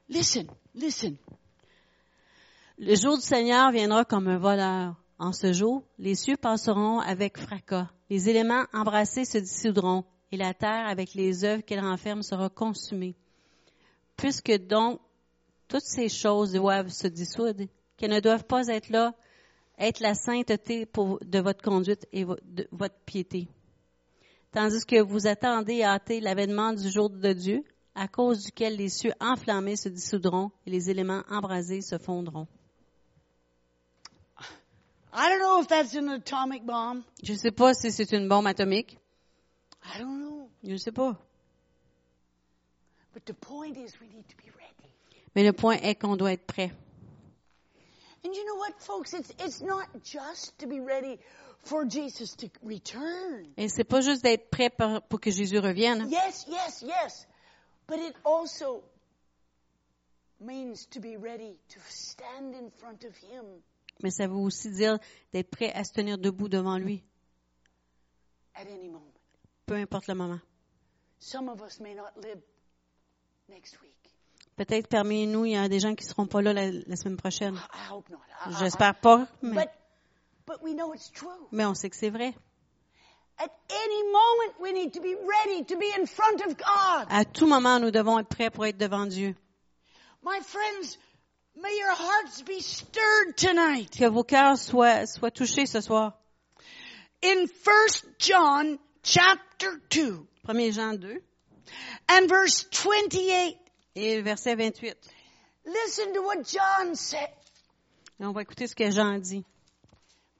[0.08, 1.16] Listen, listen.
[2.76, 4.96] Le jour du Seigneur viendra comme un voleur.
[5.20, 10.54] En ce jour, les cieux passeront avec fracas, les éléments embrassés se dissoudront, et la
[10.54, 13.14] terre, avec les œuvres qu'elle renferme, sera consumée.
[14.16, 15.00] Puisque donc
[15.68, 17.64] toutes ces choses doivent se dissoudre,
[17.96, 19.14] qu'elles ne doivent pas être là,
[19.78, 23.46] être la sainteté de votre conduite et de votre piété.
[24.50, 27.62] Tandis que vous attendez et hâtez l'avènement du jour de Dieu,
[27.94, 32.48] à cause duquel les cieux enflammés se dissoudront et les éléments embrasés se fondront.
[35.16, 37.04] I don't know if that's an atomic bomb.
[37.22, 38.98] Je ne sais pas si c'est une bombe atomique.
[39.84, 40.50] I don't know.
[40.64, 41.16] Je ne sais pas.
[43.12, 44.90] But the point is we need to be ready.
[45.36, 46.72] Mais le point est qu'on doit être prêt.
[48.24, 49.12] And you know what, folks?
[49.14, 51.20] It's, it's not just to be ready
[51.62, 53.46] for Jesus to return.
[53.56, 56.08] Et c'est pas juste d'être prêt pour, pour que Jésus revienne.
[56.10, 57.26] Yes, yes, yes.
[57.86, 58.82] But it also
[60.40, 63.44] means to be ready to stand in front of Him
[64.03, 64.99] Mais ça veut aussi dire
[65.32, 67.03] d'être prêt à se tenir debout devant lui,
[68.55, 69.12] at any moment.
[69.66, 70.40] peu importe le moment.
[71.20, 72.40] Some of us may not live
[73.49, 73.90] next week.
[74.57, 77.16] Peut-être parmi nous, il y a des gens qui seront pas là la, la semaine
[77.16, 77.59] prochaine.
[78.61, 79.68] J'espère pas, mais, But,
[80.47, 81.28] but we know it's true.
[81.51, 82.34] mais on sait que c'est vrai.
[83.38, 87.07] At any moment, we need to be ready to be in front of God.
[87.11, 89.34] À tout moment, nous devons être prêts pour être devant Dieu.
[90.22, 90.99] My friends,
[91.57, 93.90] may your hearts be stirred tonight.
[93.96, 96.12] Que vos cœurs soient, soient touchés ce soir.
[97.22, 97.48] In 1
[98.18, 101.20] John chapter 2 1 Jean 2
[102.09, 103.57] and verse 28,
[103.96, 104.94] et verset 28.
[105.64, 107.30] listen to what John said.
[108.20, 109.44] Et on va écouter ce que Jean dit.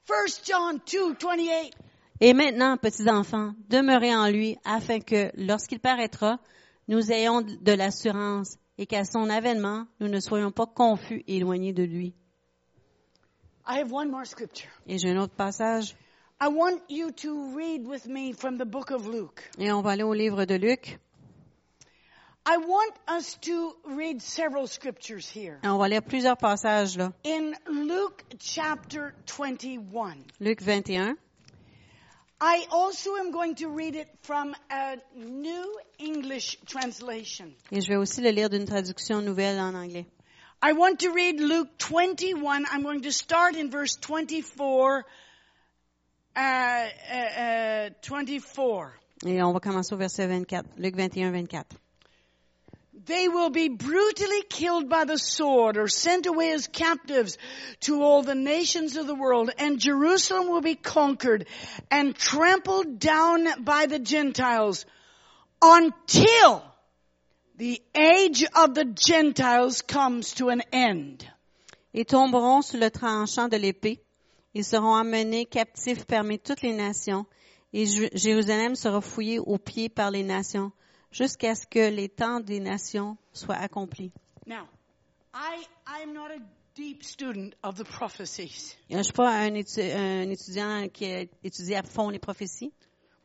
[0.07, 1.73] 1 John 2, 28.
[2.21, 6.39] Et maintenant, petits enfants, demeurez en lui, afin que, lorsqu'il paraîtra,
[6.87, 11.73] nous ayons de l'assurance et qu'à son avènement, nous ne soyons pas confus et éloignés
[11.73, 12.13] de lui.
[13.67, 14.69] I have one more scripture.
[14.87, 15.95] Et j'ai un autre passage,
[16.41, 19.49] I want you to read with me from the book of Luke.
[19.57, 20.99] et on va aller au livre de Luc,
[22.47, 25.57] I want us to read several scriptures here.
[25.63, 27.11] et on va lire plusieurs passages là.
[27.25, 31.15] In Luke chapter 21, Luc 21,
[32.41, 37.53] I also am going to read it from a New English translation.
[37.71, 40.05] et je vais aussi le lire d'une traduction nouvelle en anglais.
[40.61, 42.65] I want to read Luke 21.
[42.71, 45.05] I'm going to start in verse 24.
[46.35, 48.99] Uh, uh, uh, 24.
[49.25, 51.77] Et on va commencer au verset 24, Luc 21, 24.
[53.05, 57.37] They will be brutally killed by the sword or sent away as captives
[57.81, 61.47] to all the nations of the world, and Jerusalem will be conquered
[61.91, 64.85] and trampled down by the Gentiles
[65.61, 66.63] until
[67.57, 71.25] the age of the Gentiles comes to an end.
[71.95, 73.99] et tomberont sous le tranchant de l'épée.
[74.53, 77.25] Ils seront amenés captifs parmi toutes les nations,
[77.73, 80.71] et Jérusalem sera fouillée aux pieds par les nations,
[81.11, 84.11] jusqu'à ce que les temps des nations soient accomplis.
[84.47, 84.67] Now,
[85.33, 86.39] I, I'm not a
[86.75, 91.25] deep student of the prophecies, Je ne suis pas un, étu- un étudiant qui a
[91.43, 92.71] étudié à fond les prophéties,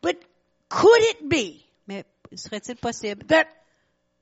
[0.03, 0.17] but
[0.69, 2.05] could it be mais
[2.35, 3.47] serait-il possible that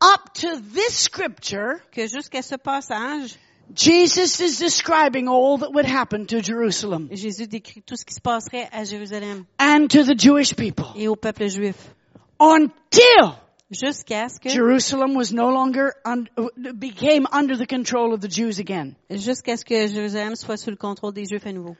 [0.00, 3.36] up to this scripture, que jusqu'à ce passage,
[3.74, 8.20] Jesus is describing all that would happen to Jerusalem Jésus décrit tout ce qui se
[8.22, 10.86] passerait à Jérusalem and to the Jewish people?
[10.96, 11.76] et au peuple juif,
[12.40, 13.34] until
[13.70, 16.24] jusqu'à ce que Jerusalem was no longer un,
[16.74, 18.94] became under the control of the Jews again.
[19.10, 21.76] jusqu'à ce que Jérusalem soit sous le contrôle des Juifs à nouveau.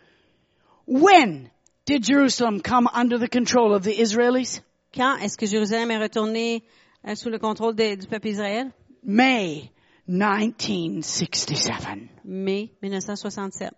[0.87, 1.51] When
[1.87, 4.61] did Jerusalem come under the control of the Israelis?
[4.95, 6.63] Quand est-ce que Jérusalem est retournée
[7.07, 8.71] euh, sous le contrôle des- du peuple d'Israël?
[9.03, 9.71] May
[10.07, 11.99] 1967.
[12.25, 13.71] Mai 1967.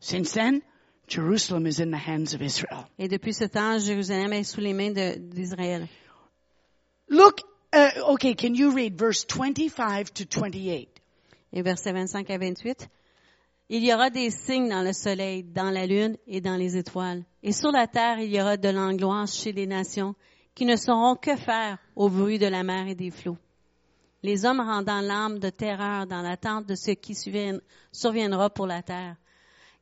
[0.00, 0.62] Since then,
[1.08, 2.86] Jerusalem is in the hands of Israel.
[2.98, 5.88] Et depuis ce temps, Jérusalem est sous les mains de- d'Israël.
[7.10, 7.40] Look,
[7.74, 10.88] uh, okay, can you read verse 25 to 28?
[11.52, 12.88] Et versets 25 à 28.
[13.70, 17.24] Il y aura des signes dans le soleil, dans la lune et dans les étoiles.
[17.42, 20.14] Et sur la terre, il y aura de l'angoisse chez les nations
[20.54, 23.36] qui ne sauront que faire au bruit de la mer et des flots.
[24.22, 27.60] Les hommes rendant l'âme de terreur dans l'attente de ce qui survien-
[27.92, 29.16] surviendra pour la terre.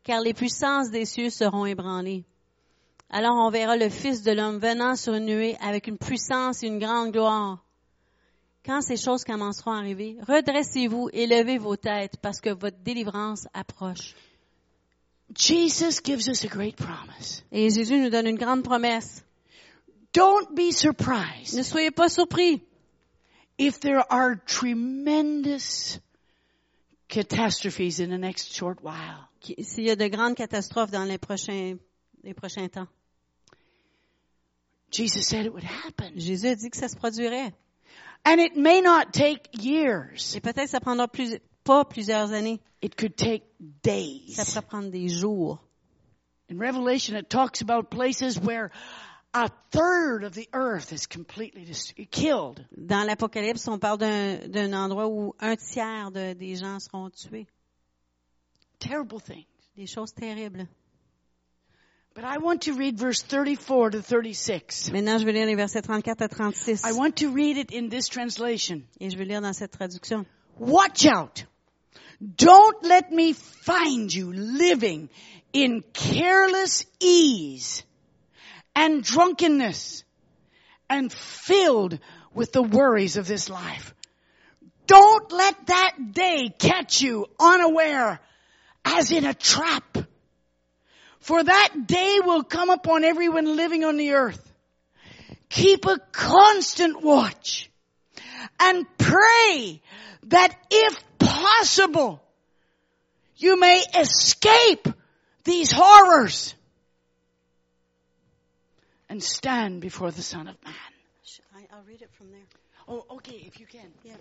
[0.02, 2.24] Car les puissances des cieux seront ébranlées.
[3.10, 6.66] Alors on verra le Fils de l'homme venant sur une nuée avec une puissance et
[6.66, 7.64] une grande gloire.
[8.64, 13.46] Quand ces choses commenceront à arriver, redressez-vous et levez vos têtes parce que votre délivrance
[13.54, 14.14] approche.
[15.36, 17.44] Jesus gives us a great promise.
[17.52, 19.24] Et Jésus nous donne une grande promesse.
[20.12, 22.60] Don't be surprised Ne soyez pas surpris
[23.58, 26.00] if there are tremendous
[27.08, 29.28] catastrophes in the next short while.
[29.62, 31.76] s'il y a de grandes catastrophes dans les prochains,
[32.24, 32.88] les prochains temps.
[34.90, 36.12] Jesus said it would happen.
[36.18, 37.52] Jésus a dit que ça se produirait.
[38.24, 40.34] And it may not take years.
[40.36, 42.60] Et peut-être que ça prendra plus, pas plusieurs années.
[42.82, 44.34] It could take Ça days.
[44.36, 45.58] pourrait prendre des jours.
[46.50, 48.70] In Revelation, it talks about places where
[49.34, 51.64] a third of the earth is completely
[52.10, 52.64] killed.
[52.76, 57.46] Dans l'Apocalypse, on parle d'un endroit où un tiers de- des gens seront tués.
[58.78, 59.44] Terrible thing.
[59.76, 60.66] Des choses terribles.
[62.16, 64.90] But I want to read verse 34 to 36.
[64.90, 66.82] Maintenant, je vais lire les versets 34 à 36.
[66.82, 68.84] I want to read it in this translation.
[68.98, 70.24] Et je vais lire dans cette traduction.
[70.58, 71.44] Watch out.
[72.18, 75.10] Don't let me find you living
[75.52, 77.84] in careless ease
[78.74, 80.02] and drunkenness
[80.88, 81.98] and filled
[82.32, 83.94] with the worries of this life.
[84.86, 88.20] Don't let that day catch you unaware
[88.86, 89.98] as in a trap.
[91.26, 94.40] For that day will come upon everyone living on the earth.
[95.48, 97.68] Keep a constant watch
[98.60, 99.82] and pray
[100.28, 102.22] that if possible,
[103.38, 104.86] you may escape
[105.42, 106.54] these horrors
[109.08, 110.74] and stand before the Son of Man.
[111.72, 112.46] I'll read it from there.
[112.86, 113.90] Oh, okay, if you can.
[114.04, 114.14] Yeah.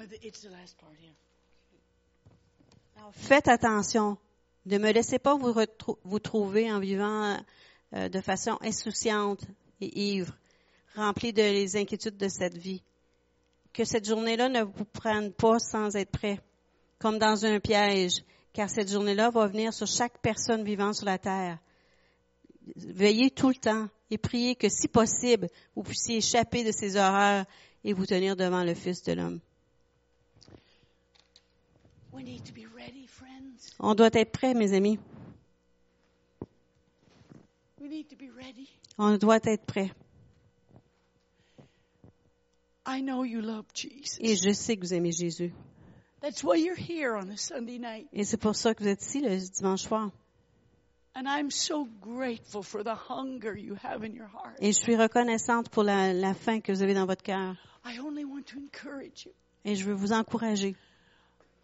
[0.00, 1.12] Oh, it's the last part here.
[2.98, 4.18] Alors, faites attention.
[4.68, 5.54] Ne me laissez pas vous,
[6.04, 7.38] vous trouver en vivant
[7.94, 9.40] euh, de façon insouciante
[9.80, 10.36] et ivre,
[10.94, 12.82] rempli de les inquiétudes de cette vie.
[13.72, 16.38] Que cette journée-là ne vous prenne pas sans être prêt,
[16.98, 21.16] comme dans un piège, car cette journée-là va venir sur chaque personne vivant sur la
[21.16, 21.58] terre.
[22.76, 27.46] Veillez tout le temps et priez que, si possible, vous puissiez échapper de ces horreurs
[27.84, 29.40] et vous tenir devant le Fils de l'homme.
[33.78, 34.98] On doit être prêt, mes amis.
[37.80, 38.68] We need to be ready.
[38.98, 39.92] On doit être prêt.
[42.86, 44.18] I know you love Jesus.
[44.20, 45.52] Et je sais que vous aimez Jésus.
[46.20, 48.08] That's why you're here on a Sunday night.
[48.12, 50.10] Et c'est pour ça que vous êtes ici le dimanche soir.
[51.14, 54.56] And I'm so grateful for the hunger you have in your heart.
[54.60, 57.56] Et je suis reconnaissante pour la, la faim que vous avez dans votre cœur.
[57.84, 59.32] I only want to encourage you.
[59.64, 60.74] Et je veux vous encourager.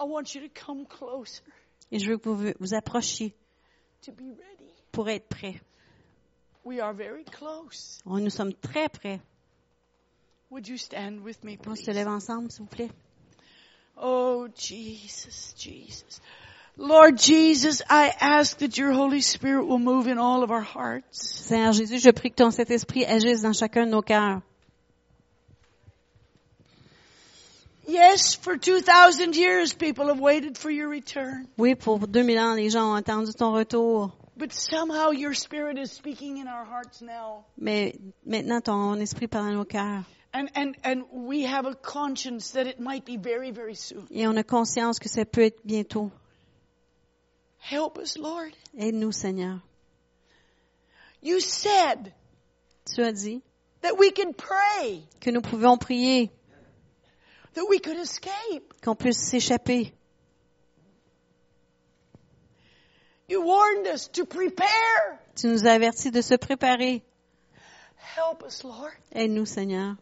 [0.00, 1.42] I want you to come closer,
[1.90, 3.34] Et je veux que vous vous approchiez
[4.92, 5.60] pour être prêts.
[7.30, 8.00] Close.
[8.06, 9.20] Oh, nous sommes très prêts.
[10.50, 12.90] Would you stand with me, On se lève ensemble, s'il vous plaît.
[13.96, 16.20] Oh, Jesus, Jesus.
[16.76, 21.44] Lord Jesus, I ask that your Holy Spirit will move in all of our hearts.
[21.46, 24.42] Seigneur Jésus, je prie que ton Saint-Esprit agisse dans chacun de nos cœurs.
[27.86, 31.46] Yes, for 2,000 years people have waited for your return.
[31.56, 34.12] Oui, pour 2000 ans, les gens ont attendu ton retour.
[34.36, 37.44] But somehow your Spirit is speaking in our hearts now.
[37.56, 37.94] Mais
[38.26, 40.04] maintenant, ton esprit parle à nos cœurs.
[40.32, 44.08] And, and, and we have a conscience that it might be very, very soon.
[44.10, 46.10] Et on a conscience que ça peut être bientôt.
[47.60, 48.52] Help us, Lord.
[48.76, 49.60] Aide-nous, Seigneur.
[51.22, 52.12] You said
[52.84, 53.40] Tu as dit
[53.80, 56.32] that we can pray, que nous pouvons prier, that we could escape.
[58.82, 59.92] Qu'on puisse s'échapper.
[63.28, 65.18] You warned us to prepare.
[65.34, 67.02] Tu nous as avertis de se préparer.
[67.96, 68.92] Help us, Lord.
[69.12, 69.96] Aide-nous, Seigneur.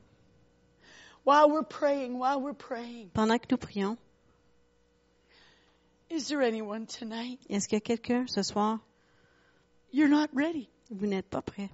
[1.25, 3.97] While we're praying, while we're praying, Pendant que nous prions,
[6.11, 7.39] is there anyone tonight?
[7.49, 8.81] est-ce qu'il y a quelqu'un ce soir?
[9.93, 10.69] You're not ready.
[10.91, 11.71] Vous n'êtes pas prêt.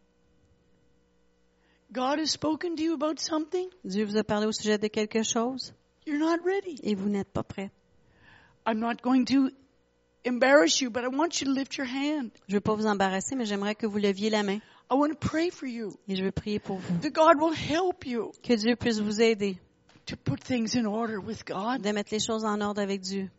[1.92, 3.68] God has spoken to you about something.
[3.84, 5.72] Dieu vous a parlé au sujet de quelque chose
[6.06, 6.78] You're not ready.
[6.82, 7.70] et vous n'êtes pas prêt.
[8.66, 9.50] I'm not going to
[10.24, 12.30] embarrass you, but I want you to lift your hand.
[12.48, 14.60] Je ne veux pas vous embarrasser, mais j'aimerais que vous leviez la main
[14.90, 15.94] I want to pray for you.
[16.08, 16.98] et je veux prier pour vous.
[17.00, 19.58] That God will help you Que Dieu puisse vous aider
[20.06, 21.82] to put things in order with God.
[21.82, 23.30] de mettre les choses en ordre avec Dieu.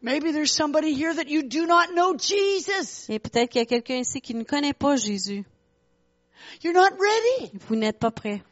[0.00, 3.08] Maybe there's somebody here that you do not know Jesus.
[3.10, 5.44] Et peut-être qu'il y a quelqu'un ici qui ne connaît pas Jésus.
[6.62, 7.52] You're not ready.
[7.68, 8.42] Vous n'êtes pas prêt.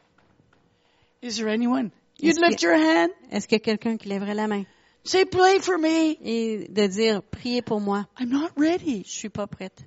[1.21, 1.91] Is there anyone?
[2.19, 3.11] You'd lift your hand.
[3.31, 4.65] Est-ce qu'il y a quelqu'un qui lèverait la main?
[5.03, 6.17] Say, pray for me.
[6.21, 8.07] et de dire, priez pour moi.
[8.19, 9.03] I'm not ready.
[9.05, 9.85] Je suis pas prête.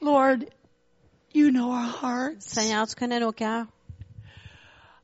[0.00, 0.44] Lord,
[1.32, 2.44] you know our hearts.
[2.46, 3.66] Seigneur, tu connais nos cœurs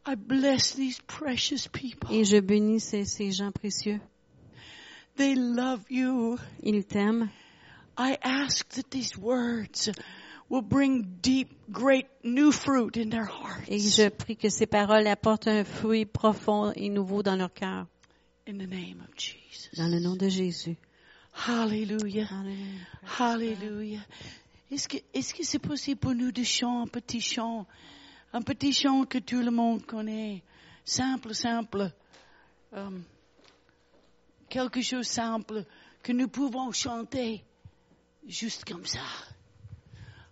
[0.07, 2.11] I bless these precious people.
[2.11, 4.01] et je bénis ces, ces gens précieux.
[5.17, 6.39] They love you.
[6.63, 7.31] Ils t'aiment.
[7.97, 9.91] I ask that these words
[10.51, 13.29] will bring deep, great new fruit in their
[13.69, 13.97] Et hearts.
[13.97, 17.87] je prie que ces paroles apportent un fruit profond et nouveau dans leur cœur.
[18.47, 19.71] In the name of Jesus.
[19.77, 20.77] Dans le nom de Jésus.
[21.47, 22.29] Hallelujah.
[23.19, 24.05] Hallelujah.
[24.71, 27.67] Est-ce que, est-ce que c'est possible pour nous de chanter un petit chant?
[28.33, 30.43] Un petit chant que tout le monde connaît?
[30.85, 31.93] Simple, simple.
[32.73, 32.91] Euh,
[34.49, 35.65] quelque chose simple
[36.03, 37.45] que nous pouvons chanter
[38.27, 39.01] juste comme ça.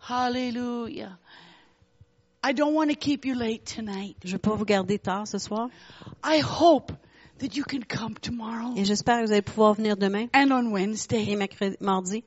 [0.09, 1.19] Hallelujah.
[2.43, 4.17] I don't want to keep you late tonight.
[4.25, 5.69] Je pas vous garder tard ce soir.
[6.25, 6.93] I hope
[7.41, 10.69] that you can come tomorrow Et j'espère que vous allez pouvoir venir demain and on
[10.69, 11.37] et Wednesday.
[11.37, 12.25] mercredi, mardi.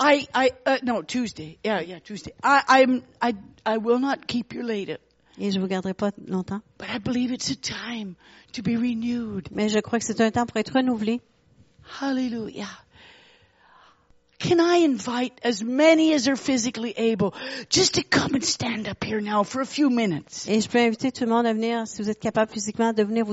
[0.00, 1.58] I, I, uh, no, Tuesday.
[1.62, 2.32] Yeah, yeah, Tuesday.
[2.42, 3.34] I, I'm, I,
[3.66, 4.96] I will not keep you later,
[5.38, 6.62] Et je vous garderai pas longtemps.
[6.78, 8.16] but I believe it's a time
[8.52, 9.48] to be renewed.
[9.52, 11.20] Mais je crois que c'est un temps pour être renouvelé.
[12.00, 12.68] Hallelujah.
[14.40, 17.34] Can I invite as many as are physically able
[17.68, 20.48] just to come and stand up here now for a few minutes?
[20.48, 23.02] Et je peux inviter tout le monde à venir, si vous êtes capable physiquement, de
[23.04, 23.28] venir vous